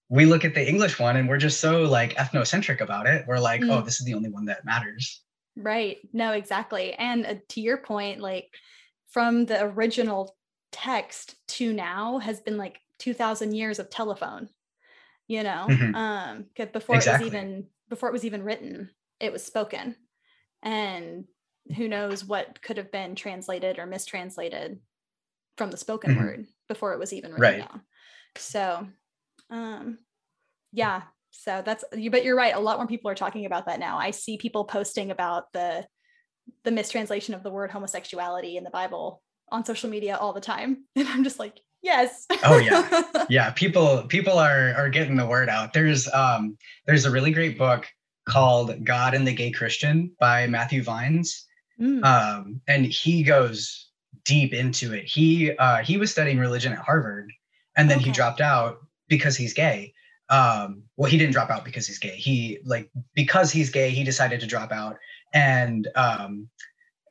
[0.08, 3.26] we look at the English one and we're just so like ethnocentric about it.
[3.28, 3.78] We're like, oh, mm.
[3.78, 5.22] oh, this is the only one that matters.
[5.56, 5.98] Right.
[6.12, 6.94] No, exactly.
[6.94, 8.54] And uh, to your point, like
[9.10, 10.36] from the original
[10.74, 14.50] text to now has been like 2000 years of telephone
[15.32, 15.96] you know mm-hmm.
[15.96, 17.28] um before exactly.
[17.28, 18.90] it was even before it was even written
[19.22, 19.96] it was spoken
[20.62, 21.24] and
[21.78, 24.80] who knows what could have been translated or mistranslated
[25.58, 26.22] from the spoken mm-hmm.
[26.22, 27.70] word before it was even written right.
[27.70, 27.82] down
[28.36, 28.86] so
[29.50, 30.00] um
[30.74, 33.80] yeah so that's you but you're right a lot more people are talking about that
[33.80, 35.86] now i see people posting about the
[36.66, 40.86] the mistranslation of the word homosexuality in the bible on social media all the time.
[40.96, 42.28] And i'm just like yes.
[42.44, 43.26] Oh yeah.
[43.30, 45.74] Yeah people people are are getting the word out.
[45.74, 47.88] There's um there's a really great book
[48.28, 51.46] called god and the gay christian by matthew vines.
[51.80, 52.04] Mm.
[52.06, 53.88] um and he goes
[54.26, 55.06] deep into it.
[55.06, 57.32] He uh he was studying religion at harvard
[57.76, 58.06] and then okay.
[58.06, 59.94] he dropped out because he's gay.
[60.30, 62.16] Um well he didn't drop out because he's gay.
[62.16, 64.98] He like because he's gay he decided to drop out
[65.34, 66.48] and um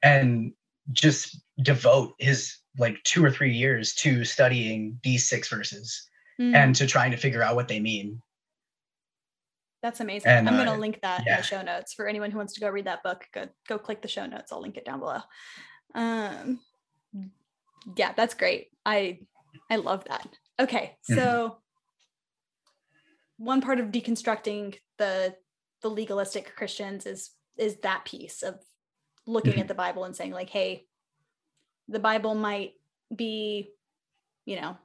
[0.02, 0.52] and
[0.92, 6.08] just devote his like two or three years to studying these six verses
[6.40, 6.54] mm.
[6.54, 8.22] and to trying to figure out what they mean.
[9.82, 10.30] That's amazing.
[10.30, 11.34] And, I'm uh, going to link that yeah.
[11.34, 13.24] in the show notes for anyone who wants to go read that book.
[13.32, 14.52] Go go click the show notes.
[14.52, 15.20] I'll link it down below.
[15.94, 16.60] Um,
[17.96, 18.68] yeah, that's great.
[18.84, 19.20] I
[19.70, 20.28] I love that.
[20.60, 21.54] Okay, so mm-hmm.
[23.44, 25.34] one part of deconstructing the
[25.82, 28.56] the legalistic Christians is is that piece of
[29.26, 29.60] looking mm-hmm.
[29.60, 30.86] at the Bible and saying like, hey,
[31.90, 32.74] the Bible might
[33.14, 33.70] be,
[34.46, 34.76] you know,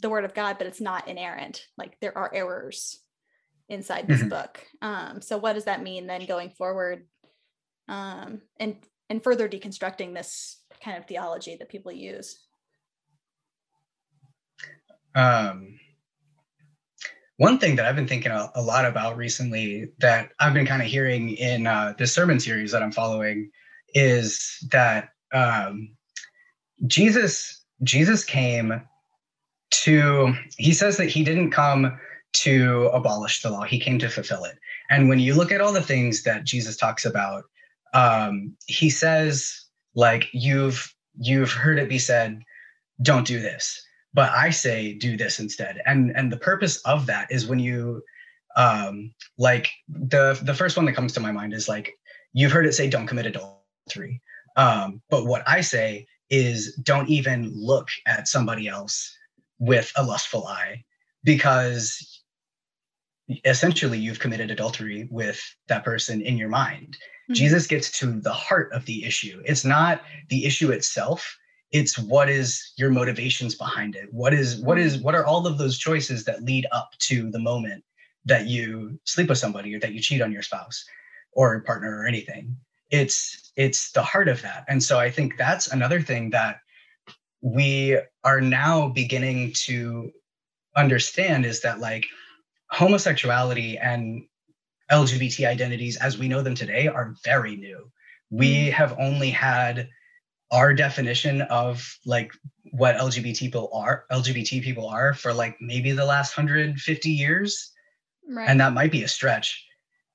[0.00, 1.66] the word of God, but it's not inerrant.
[1.76, 2.98] Like there are errors
[3.68, 4.28] inside this mm-hmm.
[4.28, 4.60] book.
[4.80, 7.06] Um, so what does that mean then going forward?
[7.88, 8.76] Um, and
[9.10, 12.38] and further deconstructing this kind of theology that people use.
[15.14, 15.78] Um,
[17.36, 20.80] one thing that I've been thinking a, a lot about recently that I've been kind
[20.80, 23.50] of hearing in uh, this sermon series that I'm following
[23.94, 25.96] is that um,
[26.86, 28.82] Jesus Jesus came
[29.72, 31.98] to he says that he didn't come
[32.32, 33.62] to abolish the law.
[33.62, 34.58] He came to fulfill it.
[34.90, 37.44] And when you look at all the things that jesus talks about
[37.94, 42.40] um, he says like you've you've heard it be said
[43.02, 43.82] don't do this
[44.14, 45.80] but i say do this instead.
[45.86, 48.02] And and the purpose of that is when you
[48.56, 51.92] um like the the first one that comes to my mind is like
[52.32, 54.20] you've heard it say don't commit adultery.
[54.56, 59.14] Um but what i say is don't even look at somebody else
[59.58, 60.82] with a lustful eye
[61.22, 62.22] because
[63.44, 66.96] essentially you've committed adultery with that person in your mind.
[66.96, 67.34] Mm-hmm.
[67.34, 69.42] Jesus gets to the heart of the issue.
[69.44, 71.38] It's not the issue itself,
[71.70, 74.08] it's what is your motivations behind it.
[74.10, 77.38] What is what is what are all of those choices that lead up to the
[77.38, 77.84] moment
[78.24, 80.84] that you sleep with somebody or that you cheat on your spouse
[81.32, 82.56] or partner or anything
[82.92, 86.58] it's it's the heart of that and so i think that's another thing that
[87.40, 90.12] we are now beginning to
[90.76, 92.06] understand is that like
[92.70, 94.22] homosexuality and
[94.92, 97.90] lgbt identities as we know them today are very new
[98.30, 98.72] we mm.
[98.72, 99.88] have only had
[100.50, 102.32] our definition of like
[102.72, 107.72] what lgbt people are lgbt people are for like maybe the last 150 years
[108.28, 108.48] right.
[108.48, 109.66] and that might be a stretch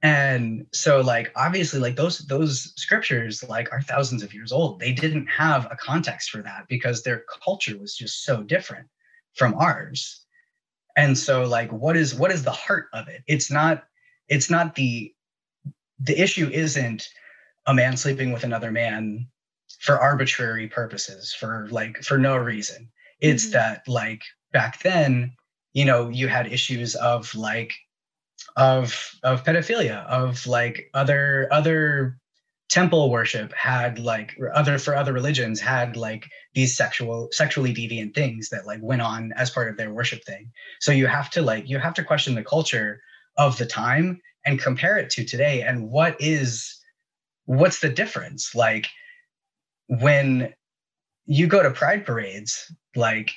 [0.03, 4.79] and so like obviously like those those scriptures like are thousands of years old.
[4.79, 8.87] They didn't have a context for that because their culture was just so different
[9.33, 10.23] from ours.
[10.95, 13.23] And so like what is what is the heart of it?
[13.27, 13.85] It's not
[14.27, 15.13] it's not the
[15.99, 17.09] the issue isn't
[17.65, 19.27] a man sleeping with another man
[19.79, 22.91] for arbitrary purposes for like for no reason.
[23.19, 23.53] It's mm-hmm.
[23.53, 24.21] that like
[24.53, 25.33] back then
[25.73, 27.73] you know you had issues of like
[28.55, 32.17] of of pedophilia of like other other
[32.69, 38.49] temple worship had like other for other religions had like these sexual sexually deviant things
[38.49, 40.51] that like went on as part of their worship thing.
[40.81, 43.01] So you have to like you have to question the culture
[43.37, 46.77] of the time and compare it to today and what is
[47.45, 48.53] what's the difference?
[48.53, 48.87] Like
[49.87, 50.53] when
[51.25, 53.31] you go to pride parades like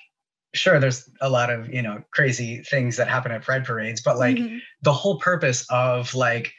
[0.54, 4.18] sure there's a lot of you know crazy things that happen at pride parades but
[4.18, 4.58] like mm-hmm.
[4.82, 6.52] the whole purpose of like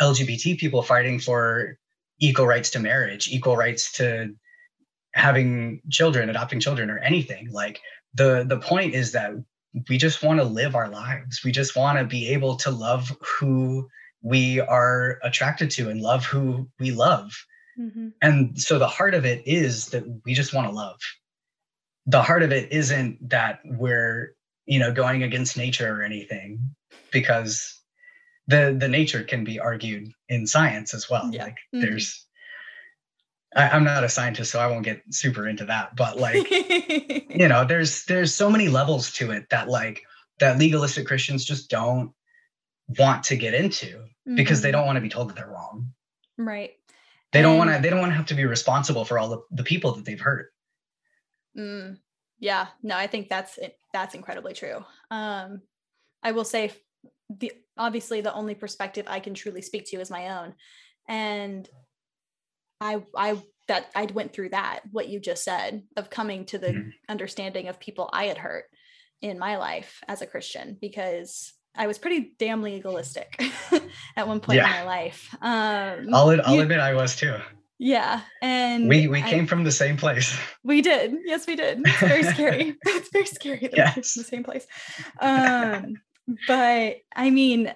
[0.00, 1.78] lgbt people fighting for
[2.20, 4.34] equal rights to marriage equal rights to
[5.14, 7.80] having children adopting children or anything like
[8.14, 9.32] the the point is that
[9.88, 13.16] we just want to live our lives we just want to be able to love
[13.38, 13.88] who
[14.22, 17.32] we are attracted to and love who we love
[17.78, 18.08] mm-hmm.
[18.20, 21.00] and so the heart of it is that we just want to love
[22.08, 26.74] the heart of it isn't that we're you know going against nature or anything
[27.12, 27.80] because
[28.48, 31.44] the the nature can be argued in science as well yeah.
[31.44, 31.82] like mm-hmm.
[31.82, 32.26] there's
[33.54, 37.46] I, i'm not a scientist so i won't get super into that but like you
[37.46, 40.02] know there's there's so many levels to it that like
[40.40, 42.12] that legalistic christians just don't
[42.98, 44.72] want to get into because they Mhm.
[44.72, 45.92] don't want to be told that they're wrong
[46.38, 46.70] right.
[47.32, 49.40] they don't want to they don't want to have to be responsible for all the,
[49.50, 50.52] the people that they've hurt
[51.56, 51.98] Mm,
[52.38, 53.58] yeah, no, I think that's.
[53.92, 54.84] That's incredibly true.
[55.10, 55.62] Um,
[56.22, 56.72] I will say,
[57.30, 60.54] the obviously the only perspective I can truly speak to is my own,
[61.08, 61.68] and
[62.80, 66.68] I I that I went through that what you just said of coming to the
[66.68, 66.90] Mhm.
[67.08, 68.64] understanding of people I had hurt
[69.20, 73.40] in my life as a Christian because I was pretty damn legalistic
[74.16, 75.28] at one point in my life.
[75.42, 77.34] Um, i'll, I'll you- admit i was too
[77.78, 81.14] yeah, and we we I- came from the same place we did.
[81.24, 81.80] Yes, we did.
[81.84, 82.76] It's very scary.
[82.86, 84.66] it's very scary that we came from the same place.
[85.20, 85.94] Um,
[86.46, 87.72] but I mean,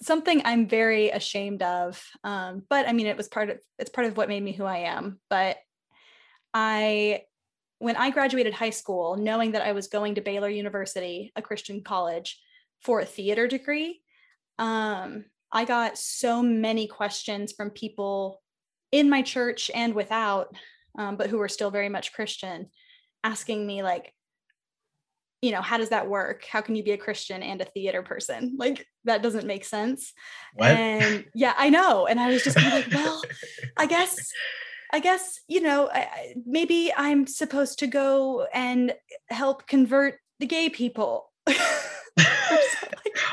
[0.00, 2.02] something I'm very ashamed of.
[2.24, 4.64] Um, but I mean, it was part of it's part of what made me who
[4.64, 5.18] I am.
[5.30, 5.56] But
[6.52, 7.22] I,
[7.78, 11.82] when I graduated high school, knowing that I was going to Baylor University, a Christian
[11.82, 12.40] college,
[12.82, 14.00] for a theater degree,
[14.58, 18.42] um, I got so many questions from people
[18.92, 20.54] in my church and without,
[20.98, 22.70] um, but who were still very much Christian,
[23.24, 24.14] asking me like,
[25.40, 26.44] you know, how does that work?
[26.44, 28.56] How can you be a Christian and a theater person?
[28.58, 30.12] Like that doesn't make sense.
[30.54, 32.06] what And yeah, I know.
[32.06, 33.22] And I was just kind of like, well,
[33.76, 34.30] I guess,
[34.92, 35.90] I guess, you know,
[36.44, 38.94] maybe I'm supposed to go and
[39.28, 41.30] help convert the gay people.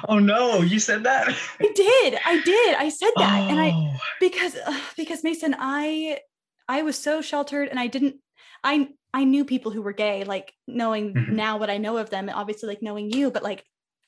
[0.07, 1.27] I was like, oh no you said that
[1.59, 4.55] I did, I did, I said that, and I Oh, because
[4.97, 6.19] because Mason, I
[6.67, 8.15] I was so sheltered, and I didn't,
[8.63, 11.29] I I knew people who were gay, like knowing Mhm.
[11.29, 13.63] now what I know of them, and obviously like knowing you, but like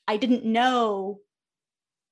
[0.07, 1.19] I didn't know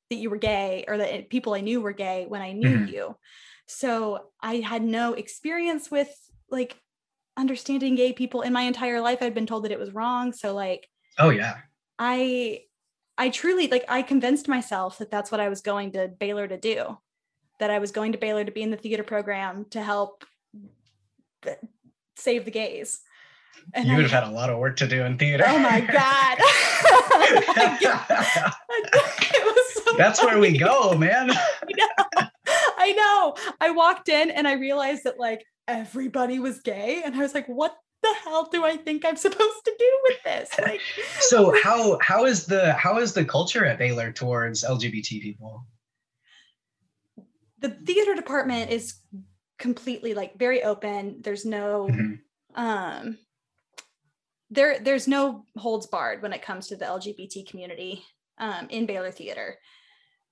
[0.10, 2.88] that you were gay or that people I knew were gay when I knew Mhm.
[2.88, 3.18] you.
[3.68, 6.14] So I had no experience with
[6.50, 6.78] like
[7.38, 9.22] understanding gay people in my entire life.
[9.22, 10.32] I'd been told that it was wrong.
[10.34, 11.58] So like oh yeah
[11.98, 12.62] I
[13.18, 16.58] I truly like I convinced myself that that's what I was going to Baylor to
[16.58, 16.98] do.
[17.60, 20.26] That I was going to Baylor to be in the theater program to help
[21.42, 21.58] th-
[22.18, 23.00] save the gays.
[23.74, 25.58] And you I- would have had a lot of work to do in theater Oh
[25.60, 26.38] my god.
[26.40, 28.54] I get-
[29.86, 31.32] so That's where we go, man.
[32.78, 33.36] I know.
[33.62, 37.48] I walked in and I realized that like everybody was gay and I was like
[37.48, 37.76] what
[38.06, 40.50] the hell do I think I'm supposed to do with this?
[40.62, 40.82] Like
[41.20, 45.66] So how how is the how is the culture at Baylor towards LGBT people?
[47.60, 48.96] the theater department is
[49.58, 52.20] completely like very open there's no Mhm.
[52.54, 53.18] um
[54.52, 58.04] there there's no holds barred when it comes to the lgbt community
[58.38, 59.58] um, in baylor theater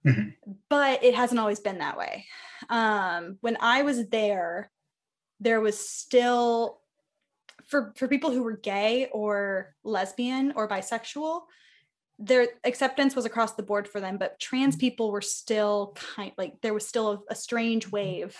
[0.05, 0.35] Mhm.
[0.69, 2.25] but it hasn't always been that way
[2.69, 4.69] um when i was there
[5.39, 6.81] there was still
[7.67, 11.41] for for people who were gay or lesbian or bisexual
[12.19, 16.53] their acceptance was across the board for them but trans people were still kind like
[16.61, 18.37] there was still a, a strange wave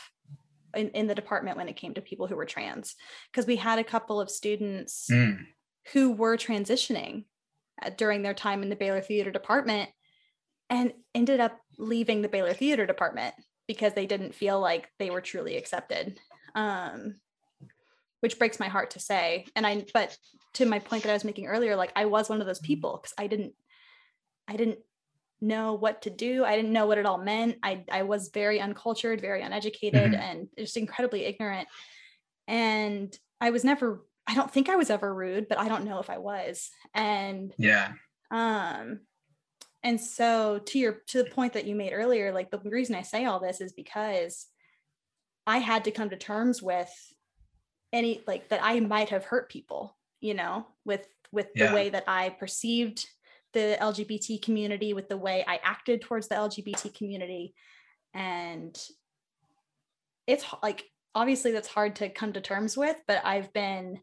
[0.76, 2.96] in, in the department when it came to people who were trans
[3.32, 5.40] because we had a couple of students Mm.
[5.92, 7.26] who were transitioning
[7.82, 9.90] uh, during their time in the Baylor Theater Department
[10.70, 13.34] and ended up leaving the Baylor Theater Department
[13.68, 16.20] because they didn't feel like they were truly accepted.
[16.56, 17.16] Um,
[18.24, 19.46] which breaks my heart to say.
[19.54, 20.18] And I, but
[20.54, 22.98] to my point that I was making earlier, like I was one of those people
[23.02, 23.54] because I didn't,
[24.48, 24.80] I didn't
[25.42, 26.46] know what to do.
[26.46, 27.58] I didn't know what it all meant.
[27.62, 30.20] I, I was very uncultured, very uneducated, Mhm.
[30.20, 31.68] and just incredibly ignorant.
[32.48, 36.00] And I was never I don't think I was ever rude, but I don't know
[36.00, 36.72] if I was.
[36.94, 37.92] And Yeah.
[38.32, 39.02] um
[39.84, 43.02] and so to your to the point that you made earlier, like the reason I
[43.02, 44.48] say all this is because
[45.46, 46.90] I had to come to terms with
[47.94, 51.70] any like that I might have hurt people, you know, with with Yeah.
[51.70, 53.08] the way that I perceived
[53.54, 57.54] the LGBT community, with the way I acted towards the LGBT community.
[58.14, 58.76] And
[60.28, 64.02] it's like obviously that's hard to come to terms with, but I've been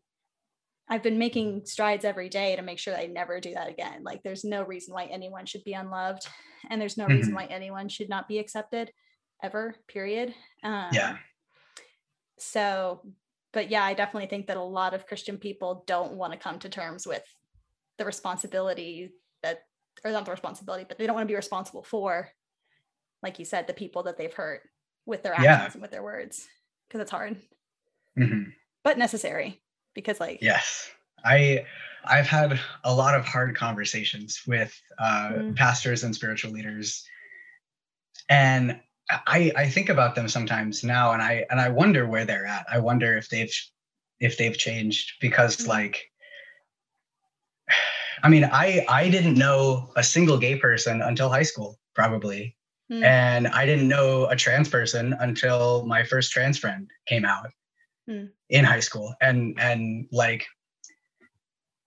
[0.89, 4.03] I've been making strides every day to make sure that I never do that again.
[4.03, 6.27] Like there's no reason why anyone should be unloved
[6.69, 7.37] and there's no reason Mhm.
[7.37, 8.93] why anyone should not be accepted
[9.41, 10.35] ever, period.
[10.65, 11.19] Um, Yeah.
[12.39, 13.03] So,
[13.53, 16.59] but yeah, I definitely think that a lot of Christian people don't want to come
[16.61, 17.25] to terms with
[17.99, 19.63] the responsibility that,
[20.05, 22.31] or not the responsibility, but they don't want to be responsible for,
[23.23, 24.63] like you said, the people that they've hurt
[25.07, 25.71] with their actions Yeah.
[25.73, 26.49] and with their words,
[26.89, 27.37] because it's hard,
[28.17, 28.53] Mhm.
[28.83, 29.63] but necessary.
[29.95, 30.91] Because like, Yes.
[31.25, 31.67] I
[32.05, 35.57] I've had a lot of hard conversations with uh, Mm.
[35.57, 37.07] pastors and spiritual leaders,
[38.31, 38.81] and
[39.27, 42.67] I I think about them sometimes now, and I and I wonder where they're at.
[42.71, 43.55] I wonder if they've
[44.21, 45.69] if they've changed because mm-hmm.
[45.69, 46.07] like.
[48.23, 52.55] I mean, I I didn't know a single gay person until high school, probably.
[52.93, 53.05] Mm.
[53.05, 57.51] And I didn't know a trans person until my first trans friend came out
[58.09, 58.29] mm.
[58.51, 59.15] in high school.
[59.23, 60.45] And and like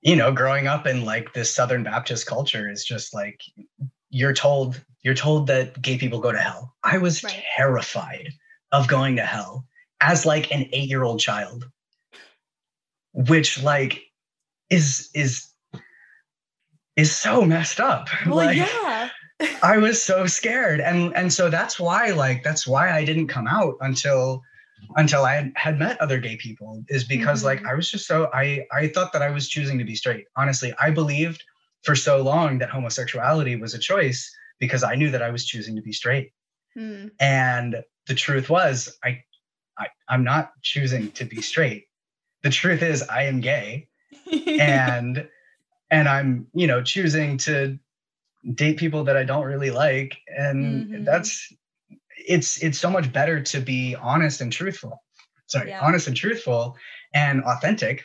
[0.02, 3.40] you know, growing up in like this Southern Baptist culture is just like
[4.10, 6.76] you're told you're told that gay people go to hell.
[6.84, 7.44] I was right.
[7.56, 8.30] terrified
[8.72, 9.66] of going to hell
[10.02, 11.70] as like an 8-year-old child.
[13.14, 14.02] Which like
[14.72, 15.48] is is
[16.96, 18.08] is so messed up.
[18.26, 19.10] Well, like, yeah.
[19.62, 20.80] I was so scared.
[20.80, 24.42] And and so that's why like that's why I didn't come out until
[24.96, 27.64] until I had, had met other gay people is because mm-hmm.
[27.64, 30.26] like I was just so I I thought that I was choosing to be straight.
[30.36, 31.44] Honestly, I believed
[31.84, 34.34] for so long that homosexuality was a choice
[34.64, 36.32] because I knew that I was choosing to be straight.
[36.78, 37.12] Mm.
[37.20, 39.22] And the truth was I,
[39.78, 41.88] I I'm not choosing to be straight.
[42.44, 43.90] The truth is I am gay
[44.32, 45.28] and
[45.92, 47.78] and I'm, you know, choosing to
[48.54, 51.04] date people that I don't really like and mm-hmm.
[51.04, 51.52] that's
[52.16, 55.02] it's it's so much better to be honest and truthful
[55.48, 55.80] sorry yeah.
[55.82, 56.76] honest and truthful
[57.14, 58.04] and authentic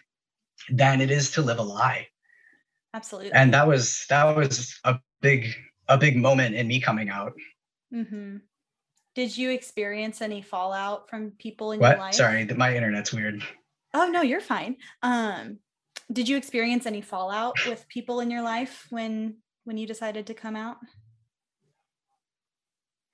[0.71, 2.07] than it is to live a lie
[2.95, 5.55] absolutely and that was that was a big
[5.89, 7.33] a big moment in me coming out
[7.95, 8.37] mm-hmm.
[9.15, 11.91] did you experience any fallout from people in what?
[11.91, 13.43] your life sorry my internet's weird
[13.95, 15.59] oh no you're fine um
[16.11, 20.35] did you experience any fallout with people in your life when when you decided to
[20.35, 20.79] come out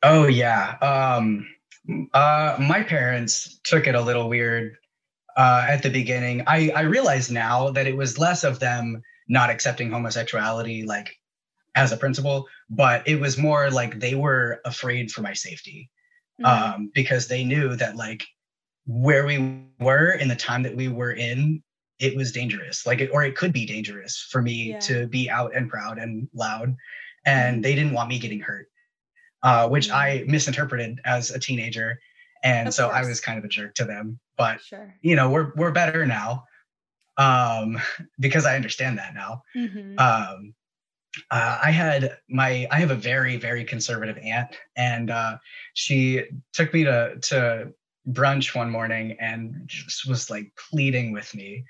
[0.04, 0.76] Oh yeah.
[0.82, 1.48] Um,
[2.12, 4.76] uh, my parents took it a little weird
[5.36, 6.44] uh, at the beginning.
[6.46, 11.16] I I realize now that it was less of them not accepting homosexuality like
[11.74, 15.90] as a principle, but it was more like they were afraid for my safety
[16.40, 16.74] mm-hmm.
[16.74, 18.24] um, because they knew that like
[18.86, 21.62] where we were in the time that we were in
[22.00, 24.78] it was dangerous like it, or it could be dangerous for me yeah.
[24.78, 26.74] to be out and proud and loud
[27.24, 27.62] and mm-hmm.
[27.62, 28.68] they didn't want me getting hurt
[29.44, 29.96] uh, which mm-hmm.
[29.96, 32.00] I misinterpreted as a teenager,
[32.42, 32.96] and of so course.
[32.96, 34.18] I was kind of a jerk to them.
[34.36, 34.92] But sure.
[35.02, 36.44] you know, we're we're better now
[37.18, 37.78] um,
[38.18, 39.42] because I understand that now.
[39.54, 39.98] Mm-hmm.
[39.98, 40.54] Um,
[41.30, 45.38] uh, I had my I have a very very conservative aunt, and uh,
[45.74, 47.72] she took me to to
[48.08, 51.64] brunch one morning and just was like pleading with me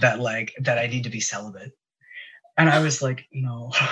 [0.00, 1.72] that like that I need to be celibate,
[2.56, 3.72] and I was like, no.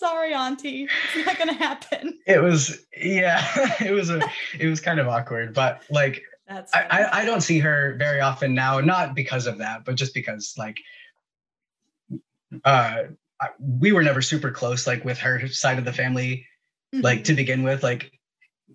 [0.00, 0.88] sorry auntie.
[1.14, 2.18] It's not gonna happen.
[2.26, 3.44] It was yeah
[3.80, 4.22] it was a
[4.58, 8.20] it was kind of awkward but like That's I, I, I don't see her very
[8.20, 10.78] often now not because of that but just because like
[12.64, 13.02] uh
[13.58, 16.46] we were never super close like with her side of the family
[16.94, 17.04] mm-hmm.
[17.04, 18.12] like to begin with like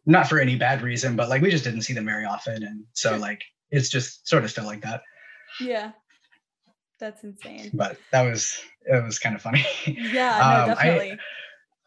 [0.06, 2.84] not for any bad reason but like we just didn't see them very often and
[2.94, 5.02] so like it's just sort of still like that
[5.60, 5.92] yeah
[7.00, 7.72] that's insane.
[7.74, 9.66] But that was it was kind of funny.
[9.86, 11.18] Yeah, no, um, definitely.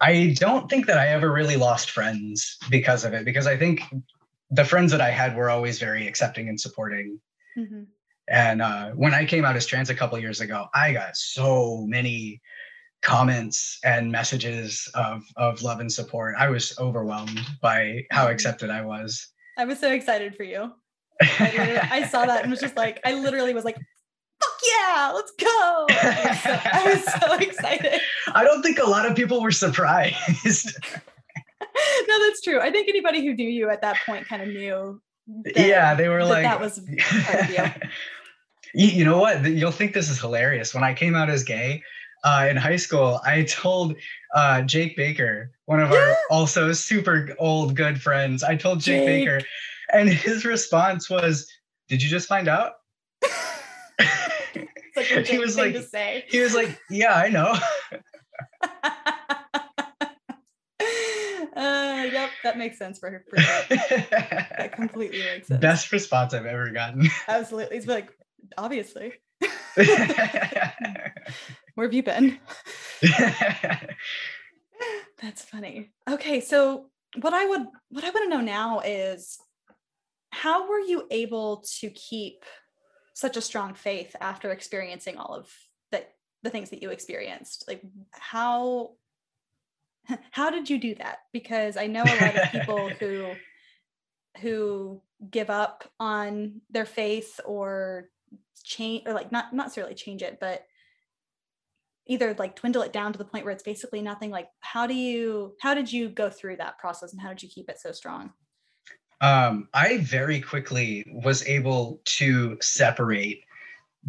[0.00, 3.56] I, I don't think that I ever really lost friends because of it, because I
[3.56, 3.82] think
[4.50, 7.20] the friends that I had were always very accepting and supporting.
[7.56, 7.82] Mm-hmm.
[8.30, 11.84] And uh, when I came out as trans a couple years ago, I got so
[11.86, 12.40] many
[13.00, 16.34] comments and messages of of love and support.
[16.38, 18.32] I was overwhelmed by how mm-hmm.
[18.32, 19.28] accepted I was.
[19.56, 20.72] I was so excited for you.
[21.20, 25.32] I, I saw that and was just like, I literally was like, fuck yeah, let's
[25.32, 25.86] go.
[25.90, 28.00] I was, so, excited.
[28.34, 30.76] I don't think a lot of people were surprised.
[30.94, 32.60] no, that's true.
[32.60, 35.00] I think anybody who knew you at that point kind of knew.
[35.44, 37.88] That, yeah, they were that like, that was part of you.
[38.74, 39.44] You know what?
[39.44, 40.74] You'll think this is hilarious.
[40.74, 41.82] When I came out as gay,
[42.24, 43.94] uh, in high school, I told
[44.34, 45.98] uh, Jake Baker, one of yeah.
[45.98, 49.46] our also super old good friends, I told Jake, Jake, Baker,
[49.92, 51.48] and his response was,
[51.88, 52.72] Did you just find out?
[55.26, 56.24] he was like, to say.
[56.28, 57.50] He was like, yeah, I know.
[61.56, 63.24] uh, yep, that makes sense for her.
[63.28, 63.68] For that.
[64.58, 65.60] that completely makes sense.
[65.60, 67.08] Best response I've ever gotten.
[67.26, 67.76] Absolutely.
[67.76, 68.10] He's like,
[68.58, 69.12] obviously.
[71.74, 72.38] Where have you been?
[75.22, 75.90] That's funny.
[76.08, 76.90] Okay, so
[77.20, 79.38] what I would what I want to know now is
[80.30, 82.44] how were you able to keep
[83.14, 85.50] such a strong faith after experiencing all of
[85.90, 86.04] the
[86.42, 87.82] the things that you experienced like
[88.12, 88.90] how
[90.30, 93.32] how did you do that because i know a lot of people who
[94.40, 98.08] who give up on their faith or
[98.64, 100.64] change or like not not necessarily change it but
[102.06, 104.94] either like dwindle it down to the point where it's basically nothing like how do
[104.94, 107.92] you how did you go through that process and how did you keep it so
[107.92, 108.32] strong?
[109.20, 113.42] Um, i very quickly was able to separate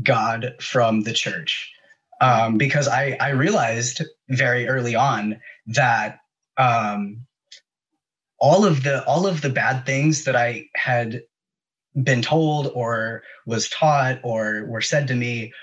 [0.03, 1.73] god from the church
[2.21, 6.19] um, because I, I realized very early on that
[6.57, 7.25] um,
[8.39, 11.21] all of the all of the bad things that I had
[12.03, 15.53] been told or was taught or were said to me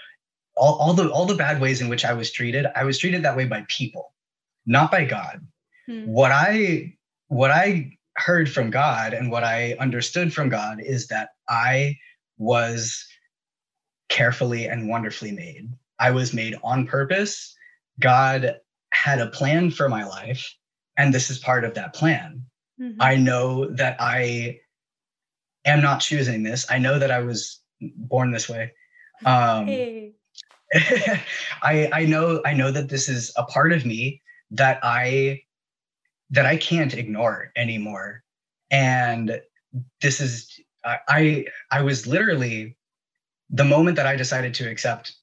[0.56, 3.22] all, all the all the bad ways in which I was treated, I was treated
[3.22, 4.12] that way by people,
[4.64, 5.46] not by God.
[5.86, 6.06] Hmm.
[6.06, 6.94] What I
[7.28, 11.96] what I heard from God and what I understood from God is that I
[12.38, 13.06] was
[14.08, 15.68] carefully and wonderfully made.
[15.98, 17.54] I was made on purpose.
[18.00, 18.56] God
[18.92, 20.54] had a plan for my life,
[20.96, 22.42] and this is part of that plan.
[22.80, 23.00] Mm-hmm.
[23.00, 24.60] I know that I
[25.66, 26.66] am not choosing this.
[26.70, 28.72] I know that I was born this way.
[29.24, 30.12] Um, hey.
[31.62, 35.42] I I know I know that this is a part of me that I
[36.30, 38.22] that I can't ignore anymore.
[38.70, 39.40] And
[40.00, 42.76] this is I I was literally
[43.50, 45.14] the moment that I decided to accept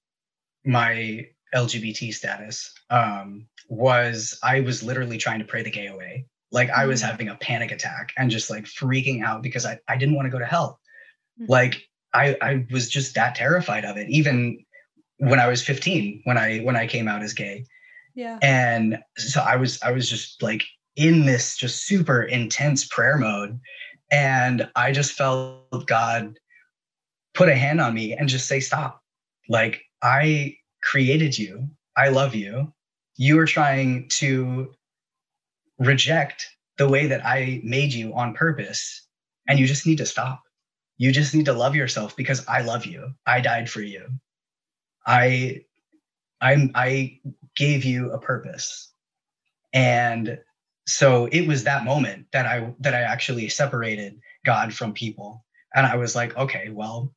[0.66, 6.26] my LGBT status um, was I was literally trying to pray the gay away.
[6.54, 7.08] Like I was mm.
[7.08, 10.32] having a panic attack and just like freaking out because I, I didn't want to
[10.32, 10.80] go to hell.
[11.42, 11.52] Mm-hmm.
[11.52, 11.82] Like
[12.14, 14.10] I, I was just that terrified of it.
[14.10, 14.64] Even
[15.18, 17.66] when I was 15 when I when I came out as gay.
[18.16, 18.38] Yeah.
[18.42, 20.64] And so I was I was just like
[20.96, 23.60] in this just super intense prayer mode
[24.12, 26.38] and I just felt God
[27.34, 29.02] put a hand on me and just say stop.
[29.50, 31.68] Like I created you.
[31.98, 32.72] I love you.
[33.16, 34.74] You are trying to
[35.80, 36.48] reject
[36.78, 39.08] the way that I made you on purpose
[39.48, 40.42] and you just need to stop.
[40.98, 43.14] You just need to love yourself because I love you.
[43.26, 44.08] I died for you.
[45.06, 45.62] I
[46.42, 47.20] I'm I
[47.56, 48.92] gave you a purpose.
[49.74, 50.40] And
[50.86, 55.46] so it was that moment that I that I actually separated God from people.
[55.76, 57.14] And I was like, okay, well,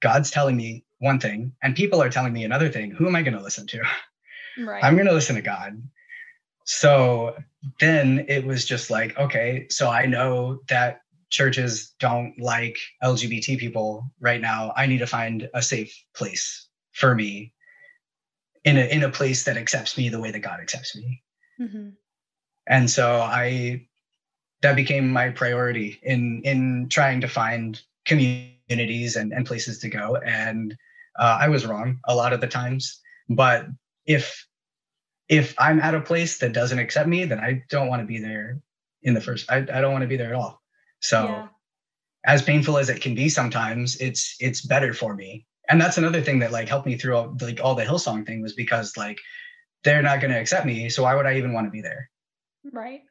[0.00, 2.90] God's telling me one thing and people are telling me another thing.
[2.90, 3.82] Who am I going to listen to?
[4.58, 4.82] Right.
[4.82, 5.80] I'm going to listen to God.
[6.64, 7.36] So
[7.78, 14.10] then it was just like, okay, so I know that churches don't like LGBT people
[14.18, 14.72] right now.
[14.76, 17.52] I need to find a safe place for me
[18.64, 21.22] in a in a place that accepts me the way that God accepts me.
[21.60, 21.90] Mm-hmm.
[22.66, 23.86] And so I
[24.62, 30.16] that became my priority in in trying to find communities and, and places to go.
[30.16, 30.76] And
[31.18, 33.00] uh, I was wrong a lot of the times.
[33.28, 33.66] But
[34.06, 34.46] if
[35.30, 38.18] if I'm at a place that doesn't accept me, then I don't want to be
[38.18, 38.60] there
[39.02, 39.50] in the first.
[39.50, 40.60] I, I don't want to be there at all.
[41.00, 41.48] So yeah.
[42.26, 46.20] as painful as it can be sometimes, it's it's better for me and that's another
[46.20, 49.18] thing that like helped me through all, like all the Hillsong thing was because like
[49.84, 52.10] they're not going to accept me, so why would I even want to be there?
[52.70, 53.02] Right.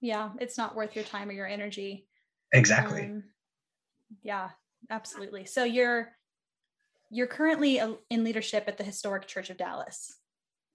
[0.00, 2.06] Yeah, it's not worth your time or your energy.
[2.52, 3.06] Exactly.
[3.06, 3.24] Um,
[4.22, 4.50] yeah,
[4.90, 5.46] absolutely.
[5.46, 6.10] So you're
[7.10, 10.14] you're currently in leadership at the Historic Church of Dallas.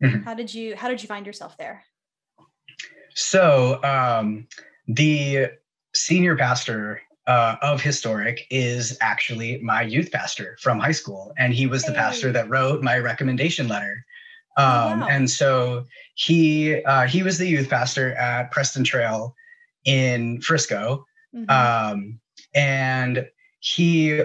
[0.04, 0.24] Mm-hmm.
[0.24, 1.84] How did you how did you find yourself there?
[3.14, 4.47] So um,
[4.88, 5.47] the
[5.93, 11.32] senior pastor uh, of Historic is actually my youth pastor from high school.
[11.38, 14.04] And he was the pastor that wrote my recommendation letter.
[14.58, 15.08] Oh, um, oh, wow.
[15.12, 15.86] And so
[16.16, 19.36] he uh, he was the youth pastor at Preston Trail
[19.86, 21.06] in Frisco.
[21.36, 21.50] Mm-hmm.
[21.52, 22.20] Um,
[22.56, 23.28] and
[23.60, 24.24] he,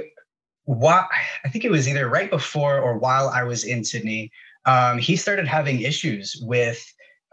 [0.64, 1.06] what
[1.44, 4.32] I think it was either right before or while I was in Sydney,
[4.66, 6.84] um, he started having issues with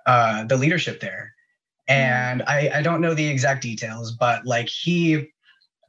[0.06, 1.34] uh, the leadership there.
[1.90, 1.94] Mm.
[1.94, 5.32] And I, I don't know the exact details, but like he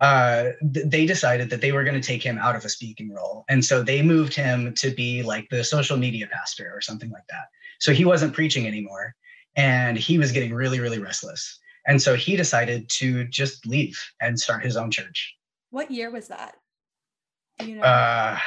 [0.00, 3.12] uh, th- they decided that they were going to take him out of a speaking
[3.12, 3.44] role.
[3.48, 7.26] And so they moved him to be like the social media pastor or something like
[7.30, 7.46] that.
[7.78, 9.14] So he wasn't preaching anymore
[9.54, 11.58] and he was getting really, really restless.
[11.86, 15.36] And so he decided to just leave and start his own church.
[15.70, 16.56] What year was that?
[17.60, 17.82] you know?
[17.82, 18.38] Uh,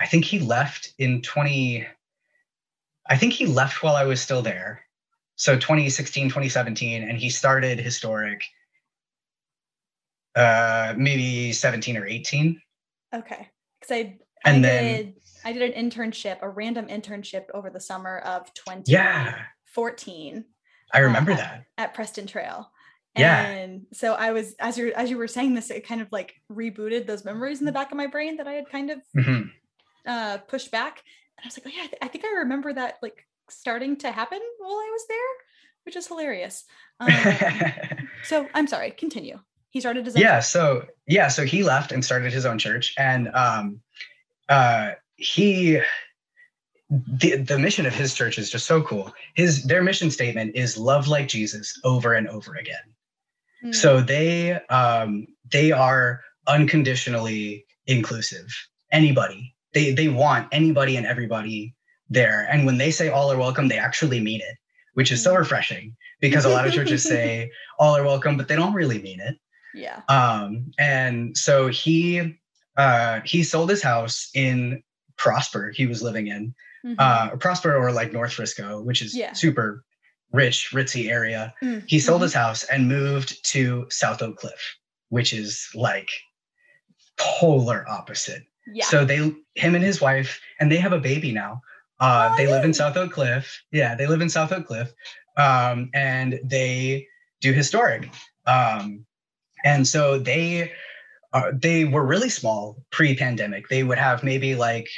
[0.00, 1.86] I think he left in 20.
[3.08, 4.82] I think he left while I was still there.
[5.36, 8.42] So 2016, 2017, and he started Historic
[10.36, 12.60] uh maybe 17 or 18
[13.14, 13.48] okay
[13.80, 17.80] because i and I then did, i did an internship a random internship over the
[17.80, 20.42] summer of 2014 yeah
[20.94, 22.70] i remember uh, that at preston trail
[23.16, 26.06] yeah and so i was as you as you were saying this it kind of
[26.12, 28.98] like rebooted those memories in the back of my brain that i had kind of
[29.16, 29.48] mm-hmm.
[30.06, 31.02] Uh pushed back
[31.36, 33.96] and i was like oh yeah I, th- I think i remember that like starting
[33.98, 35.18] to happen while i was there
[35.84, 36.64] which is hilarious
[37.00, 37.10] um,
[38.24, 39.38] so i'm sorry continue
[39.70, 40.44] he started his yeah church.
[40.46, 43.80] so yeah so he left and started his own church and um
[44.48, 45.80] uh he
[46.90, 49.12] the, the mission of his church is just so cool.
[49.34, 52.94] His their mission statement is love like Jesus over and over again.
[53.64, 53.74] Mm.
[53.74, 58.48] So they um they are unconditionally inclusive.
[58.90, 59.54] Anybody.
[59.74, 61.74] They they want anybody and everybody
[62.08, 62.46] there.
[62.50, 64.56] And when they say all are welcome, they actually mean it,
[64.94, 65.38] which is so hmm.
[65.38, 69.20] refreshing because a lot of churches say all are welcome, but they don't really mean
[69.20, 69.36] it.
[69.74, 70.00] Yeah.
[70.08, 72.36] Um, and so he
[72.76, 74.82] uh he sold his house in
[75.16, 76.54] Prosper he was living in
[76.84, 76.94] mm-hmm.
[76.98, 79.32] uh, Prosper or like North Frisco, which is yeah.
[79.32, 79.84] super
[80.32, 81.52] rich, ritzy area.
[81.62, 81.86] Mm-hmm.
[81.86, 84.76] He sold his house and moved to South Oak Cliff,
[85.08, 86.08] which is like
[87.18, 88.42] polar opposite.
[88.72, 88.84] Yeah.
[88.84, 89.16] So they,
[89.54, 91.62] him and his wife, and they have a baby now.
[91.98, 93.62] Uh, oh, they live in South Oak Cliff.
[93.72, 94.92] Yeah, they live in South Oak Cliff,
[95.36, 97.06] um, and they
[97.40, 98.10] do historic.
[98.46, 99.04] Um,
[99.64, 100.72] and so they,
[101.32, 103.68] uh, they were really small pre-pandemic.
[103.68, 104.88] They would have maybe like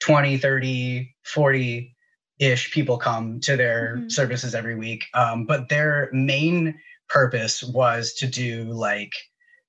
[0.00, 1.94] 20, 30, 40
[2.38, 4.08] ish people come to their mm-hmm.
[4.08, 5.04] services every week.
[5.14, 9.12] Um, but their main purpose was to do like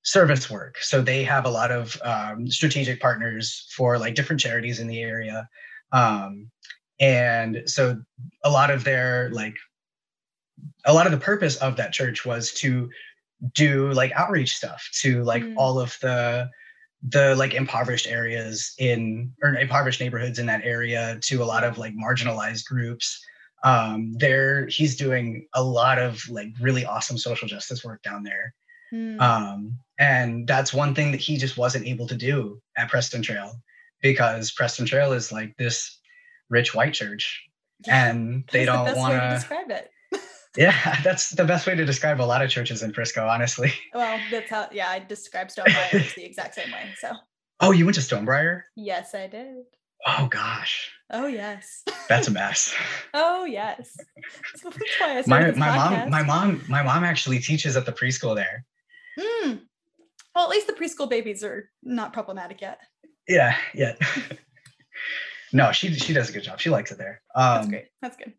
[0.03, 0.77] service work.
[0.79, 5.01] So they have a lot of um, strategic partners for like different charities in the
[5.01, 5.47] area.
[5.91, 6.49] Um,
[6.99, 8.01] and so
[8.43, 9.55] a lot of their like,
[10.85, 12.89] a lot of the purpose of that church was to
[13.53, 15.53] do like outreach stuff to like mm.
[15.57, 16.49] all of the
[17.07, 21.77] the like impoverished areas in or impoverished neighborhoods in that area to a lot of
[21.77, 23.23] like marginalized groups
[23.63, 28.53] um there he's doing a lot of like really awesome social justice work down there
[28.93, 29.19] mm.
[29.21, 33.53] um and that's one thing that he just wasn't able to do at preston trail
[34.01, 35.99] because preston trail is like this
[36.49, 37.43] rich white church
[37.87, 39.91] and they don't want to describe it
[40.57, 43.73] yeah, that's the best way to describe a lot of churches in Frisco, honestly.
[43.93, 46.93] Well, that's how, yeah, I describe Stonebriar the exact same way.
[46.97, 47.11] So.
[47.59, 48.61] Oh, you went to Stonebriar?
[48.75, 49.65] Yes, I did.
[50.07, 50.91] Oh gosh.
[51.11, 51.83] Oh yes.
[52.07, 52.73] That's a mess.
[53.13, 53.97] oh yes.
[54.63, 58.33] That's why I my my mom my mom my mom actually teaches at the preschool
[58.33, 58.63] there.
[59.17, 59.53] Hmm.
[60.35, 62.79] Well, at least the preschool babies are not problematic yet.
[63.27, 63.95] Yeah, yeah.
[65.53, 66.59] no, she she does a good job.
[66.59, 67.21] She likes it there.
[67.35, 67.85] Um, That's great.
[68.01, 68.33] That's good.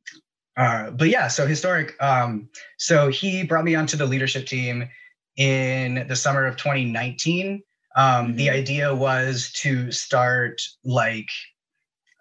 [0.57, 1.95] Uh, but yeah, so historic.
[2.03, 2.49] Um,
[2.79, 4.89] so he brought me onto the leadership team
[5.37, 7.63] in the summer of 2019.
[7.97, 8.37] Um, mm-hmm.
[8.37, 11.29] The idea was to start like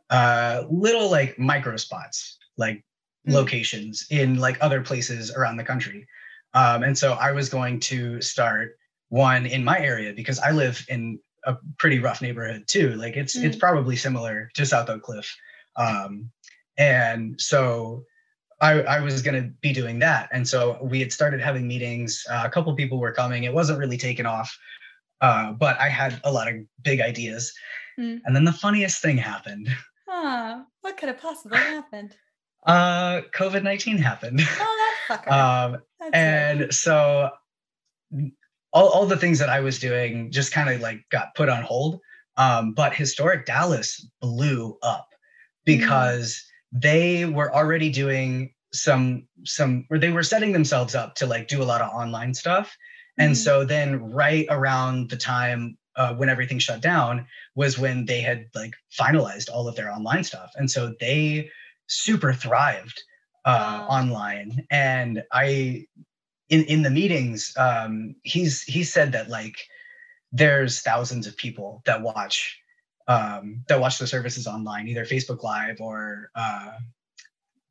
[0.10, 3.34] uh, little like micro spots, like mm-hmm.
[3.34, 6.08] locations in like other places around the country.
[6.54, 8.78] Um, and so I was going to start
[9.10, 12.96] one in my area because I live in a pretty rough neighborhood too.
[12.96, 13.48] Like it's mm-hmm.
[13.48, 15.36] it's probably similar to South Oak Cliff.
[15.76, 16.32] Um,
[16.78, 18.06] and so
[18.62, 20.30] I, I was going to be doing that.
[20.32, 22.26] And so we had started having meetings.
[22.30, 23.44] Uh, a couple people were coming.
[23.44, 24.58] It wasn't really taken off,
[25.22, 27.54] uh, but I had a lot of big ideas.
[28.00, 28.22] Mm.
[28.26, 29.70] And then the funniest thing happened.
[30.08, 30.64] Huh.
[30.82, 32.16] What could have possibly happened?
[32.66, 34.42] Uh, COVID 19 happened.
[34.42, 35.32] Oh, that's fucker.
[35.74, 37.30] um, that's and so
[38.72, 41.64] all, all the things that I was doing just kind of like got put on
[41.64, 42.00] hold.
[42.38, 45.66] Um, but Historic Dallas blew up mm.
[45.66, 46.36] because.
[46.36, 51.48] Mm they were already doing some some or they were setting themselves up to like
[51.48, 52.76] do a lot of online stuff
[53.18, 53.44] and mm-hmm.
[53.44, 58.46] so then right around the time uh, when everything shut down was when they had
[58.54, 61.50] like finalized all of their online stuff and so they
[61.90, 63.04] super thrived
[63.46, 63.88] uh, wow.
[63.88, 65.86] online and i
[66.50, 69.58] in in the meetings um he's he said that like
[70.32, 72.60] there's thousands of people that watch
[73.10, 76.74] um, that watch the services online, either Facebook Live or uh,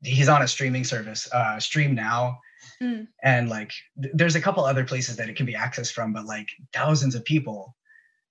[0.03, 2.39] he's on a streaming service, uh, Stream Now.
[2.81, 3.07] Mm.
[3.23, 6.25] And like, th- there's a couple other places that it can be accessed from, but
[6.25, 7.73] like thousands of people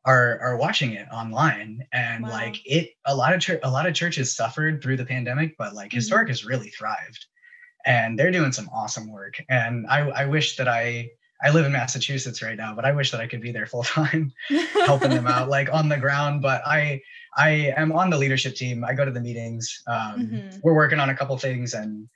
[0.09, 2.31] are are watching it online, and wow.
[2.31, 5.75] like it, a lot of church, a lot of churches suffered through the pandemic, but
[5.75, 5.97] like mm-hmm.
[5.97, 7.27] historic has really thrived,
[7.85, 9.35] and they're doing some awesome work.
[9.51, 11.11] And I I wish that I
[11.43, 13.83] I live in Massachusetts right now, but I wish that I could be there full
[13.83, 14.33] time,
[14.87, 16.41] helping them out like on the ground.
[16.41, 17.03] But I
[17.37, 18.85] I am on the leadership team.
[18.85, 19.83] I go to the meetings.
[19.87, 20.59] Um, mm-hmm.
[20.63, 22.09] We're working on a couple things, and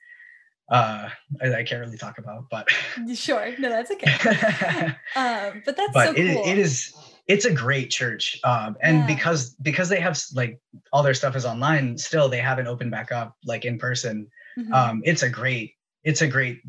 [0.71, 1.09] uh,
[1.43, 2.45] I, I, can't really talk about.
[2.49, 2.67] But
[3.13, 4.95] sure, no, that's okay.
[5.15, 6.43] uh, but that's but so it, cool.
[6.47, 6.95] it is
[7.27, 9.07] it's a great church, um, and yeah.
[9.07, 10.59] because because they have like
[10.91, 14.27] all their stuff is online, still they haven't opened back up like in person.
[14.57, 14.73] Mm-hmm.
[14.73, 16.61] Um, it's a great it's a great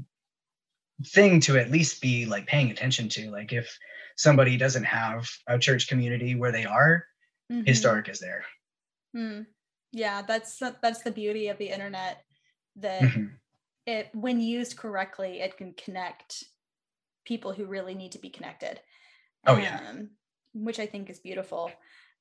[1.07, 3.31] thing to at least be like paying attention to.
[3.31, 3.77] Like if
[4.17, 7.05] somebody doesn't have a church community where they are,
[7.51, 7.67] mm-hmm.
[7.67, 8.45] historic is there.
[9.17, 9.47] Mm.
[9.93, 12.25] Yeah, that's that's the beauty of the internet.
[12.77, 13.27] That mm-hmm.
[13.87, 16.45] it when used correctly, it can connect
[17.25, 18.81] people who really need to be connected.
[19.47, 19.81] Oh yeah.
[19.89, 20.11] Um,
[20.55, 21.71] which I think is beautiful.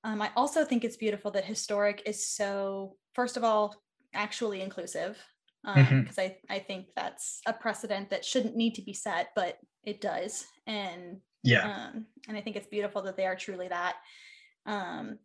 [0.04, 3.76] Um, I also think it's beautiful that historic is so, first of all,
[4.14, 5.18] actually inclusive.
[5.64, 6.20] Because um, mm-hmm.
[6.20, 10.46] I, I think that's a precedent that shouldn't need to be set, but it does.
[10.68, 11.90] And yeah.
[11.94, 13.96] Um, and I think it's beautiful that they are truly that.
[14.66, 15.20] Um,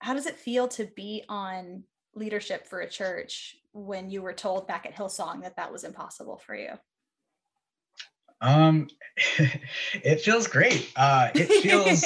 [0.00, 4.66] how does it feel to be on leadership for a church when you were told
[4.66, 6.70] back at Hillsong that that was impossible for you?
[8.40, 8.88] Um,
[9.94, 10.90] it feels great.
[10.96, 12.04] Uh, it feels.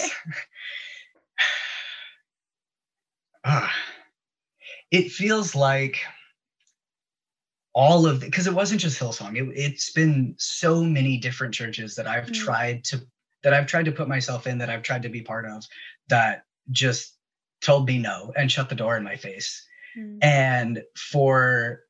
[3.45, 3.69] uh,
[4.91, 5.99] it feels like
[7.75, 9.37] all of because it wasn't just Hillsong.
[9.55, 12.35] It, has been so many different churches that I've mm.
[12.35, 13.01] tried to
[13.45, 15.65] that I've tried to put myself in, that I've tried to be part of,
[16.09, 17.17] that just
[17.61, 19.65] told me no and shut the door in my face.
[19.97, 20.19] Mm.
[20.23, 21.83] And for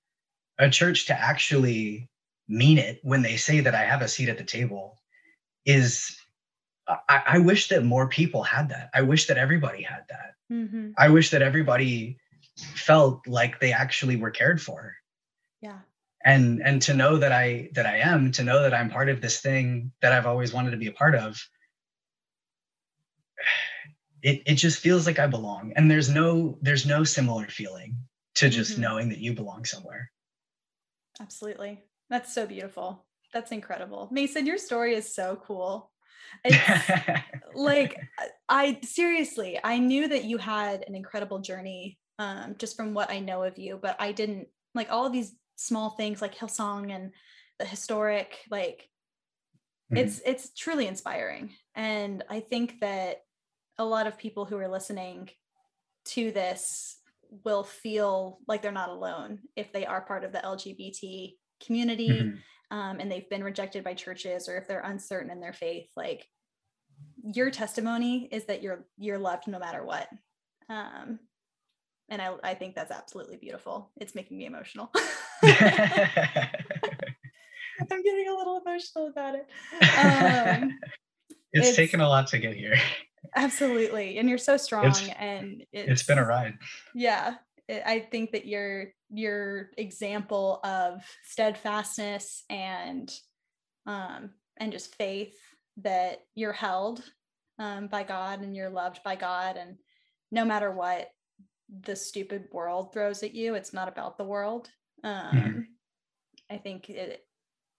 [0.58, 2.10] a church to actually
[2.48, 4.98] mean it when they say that I have a seat at the table
[5.64, 6.18] is
[6.88, 8.90] I, I wish that more people had that.
[8.94, 10.34] I wish that everybody had that.
[10.50, 10.90] Mm-hmm.
[10.96, 12.18] I wish that everybody
[12.56, 14.94] felt like they actually were cared for.
[15.60, 15.78] Yeah.
[16.24, 19.20] And and to know that I that I am, to know that I'm part of
[19.20, 21.40] this thing that I've always wanted to be a part of,
[24.22, 25.72] it it just feels like I belong.
[25.76, 27.96] And there's no there's no similar feeling
[28.36, 28.82] to just mm-hmm.
[28.82, 30.10] knowing that you belong somewhere.
[31.20, 31.82] Absolutely.
[32.10, 33.04] That's so beautiful.
[33.32, 34.08] That's incredible.
[34.10, 35.90] Mason, your story is so cool.
[37.54, 37.98] like
[38.48, 43.20] I seriously, I knew that you had an incredible journey um, just from what I
[43.20, 47.12] know of you, but I didn't like all of these small things like Hillsong and
[47.58, 48.88] the historic, like
[49.92, 49.98] mm-hmm.
[49.98, 51.50] it's it's truly inspiring.
[51.74, 53.18] And I think that
[53.78, 55.30] a lot of people who are listening
[56.06, 56.96] to this
[57.44, 61.34] will feel like they're not alone if they are part of the LGBT
[61.64, 62.76] community mm-hmm.
[62.76, 66.26] um, and they've been rejected by churches or if they're uncertain in their faith like
[67.22, 70.08] your testimony is that you're you're loved no matter what.
[70.68, 71.18] Um,
[72.08, 73.90] and I, I think that's absolutely beautiful.
[73.96, 74.90] It's making me emotional.
[75.42, 75.52] I'm
[78.02, 79.46] getting a little emotional about it.
[79.98, 80.78] Um,
[81.52, 82.76] it's, it's taken a lot to get here.
[83.34, 84.18] Absolutely.
[84.18, 86.54] And you're so strong it's, and it's, it's been a ride.
[86.94, 87.36] Yeah
[87.70, 93.10] I think that your your example of steadfastness and
[93.86, 95.34] um, and just faith
[95.78, 97.02] that you're held
[97.58, 99.76] um, by God and you're loved by God, and
[100.30, 101.08] no matter what
[101.82, 104.70] the stupid world throws at you, it's not about the world.
[105.04, 105.60] Um, mm-hmm.
[106.50, 107.24] I think it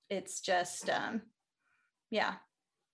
[0.09, 1.21] it's just um,
[2.11, 2.35] yeah,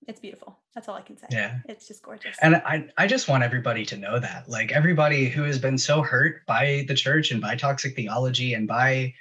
[0.08, 0.58] it's beautiful.
[0.74, 1.28] That's all I can say.
[1.32, 1.60] Yeah.
[1.68, 2.38] It's just gorgeous.
[2.41, 4.49] And I, I just want everybody to know that.
[4.49, 8.68] Like everybody who has been so hurt by the church and by toxic theology and
[8.68, 9.14] by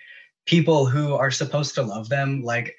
[0.47, 2.77] people who are supposed to love them, like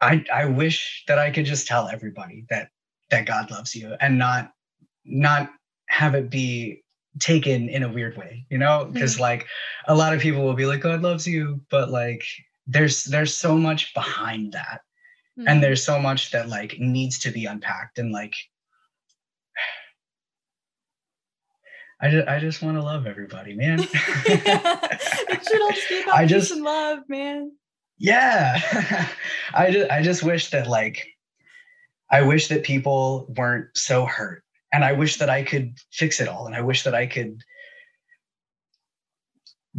[0.00, 2.70] I I wish that I could just tell everybody that
[3.10, 4.52] that God loves you and not
[5.04, 5.50] not
[5.88, 6.82] have it be
[7.20, 8.88] taken in a weird way, you know?
[8.92, 9.22] Because mm-hmm.
[9.22, 9.46] like
[9.86, 12.24] a lot of people will be like, God loves you, but like
[12.66, 14.80] there's there's so much behind that
[15.38, 15.48] mm-hmm.
[15.48, 18.34] and there's so much that like needs to be unpacked and like
[22.00, 23.80] I just, I just want to love everybody, man.
[23.80, 27.52] it should all just be about I just, peace and love, man.
[27.98, 29.08] Yeah.
[29.54, 31.06] I just I just wish that like
[32.10, 34.42] I wish that people weren't so hurt.
[34.72, 36.46] And I wish that I could fix it all.
[36.46, 37.40] And I wish that I could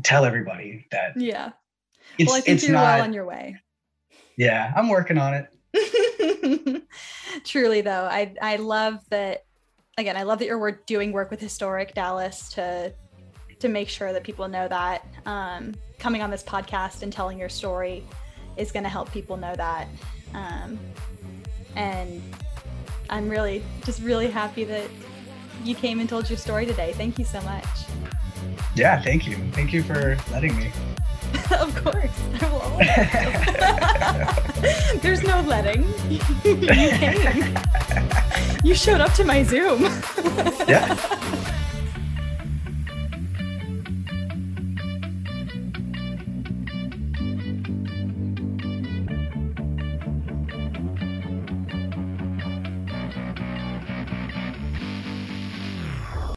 [0.03, 1.51] tell everybody that Yeah.
[2.19, 3.57] well, I think you're not, well on your way
[4.37, 5.51] yeah i'm working on it.
[7.43, 9.45] Truly though i i love that
[9.97, 12.93] again i love that you're doing work with historic dallas to
[13.59, 17.49] to make sure that people know that um, coming on this podcast and telling your
[17.49, 18.03] story
[18.57, 19.87] is going to help people know that
[20.33, 20.79] um,
[21.75, 22.21] and
[23.09, 24.89] i'm really just really happy that
[25.63, 26.93] you came and told your story today.
[26.93, 27.65] Thank you so much.
[28.75, 29.37] Yeah thank you.
[29.51, 30.71] Thank you for letting me
[31.51, 32.11] of course.
[35.01, 35.83] There's no letting.
[36.09, 36.19] you
[36.67, 37.57] came.
[38.63, 39.83] You showed up to my Zoom.
[40.67, 40.95] yeah.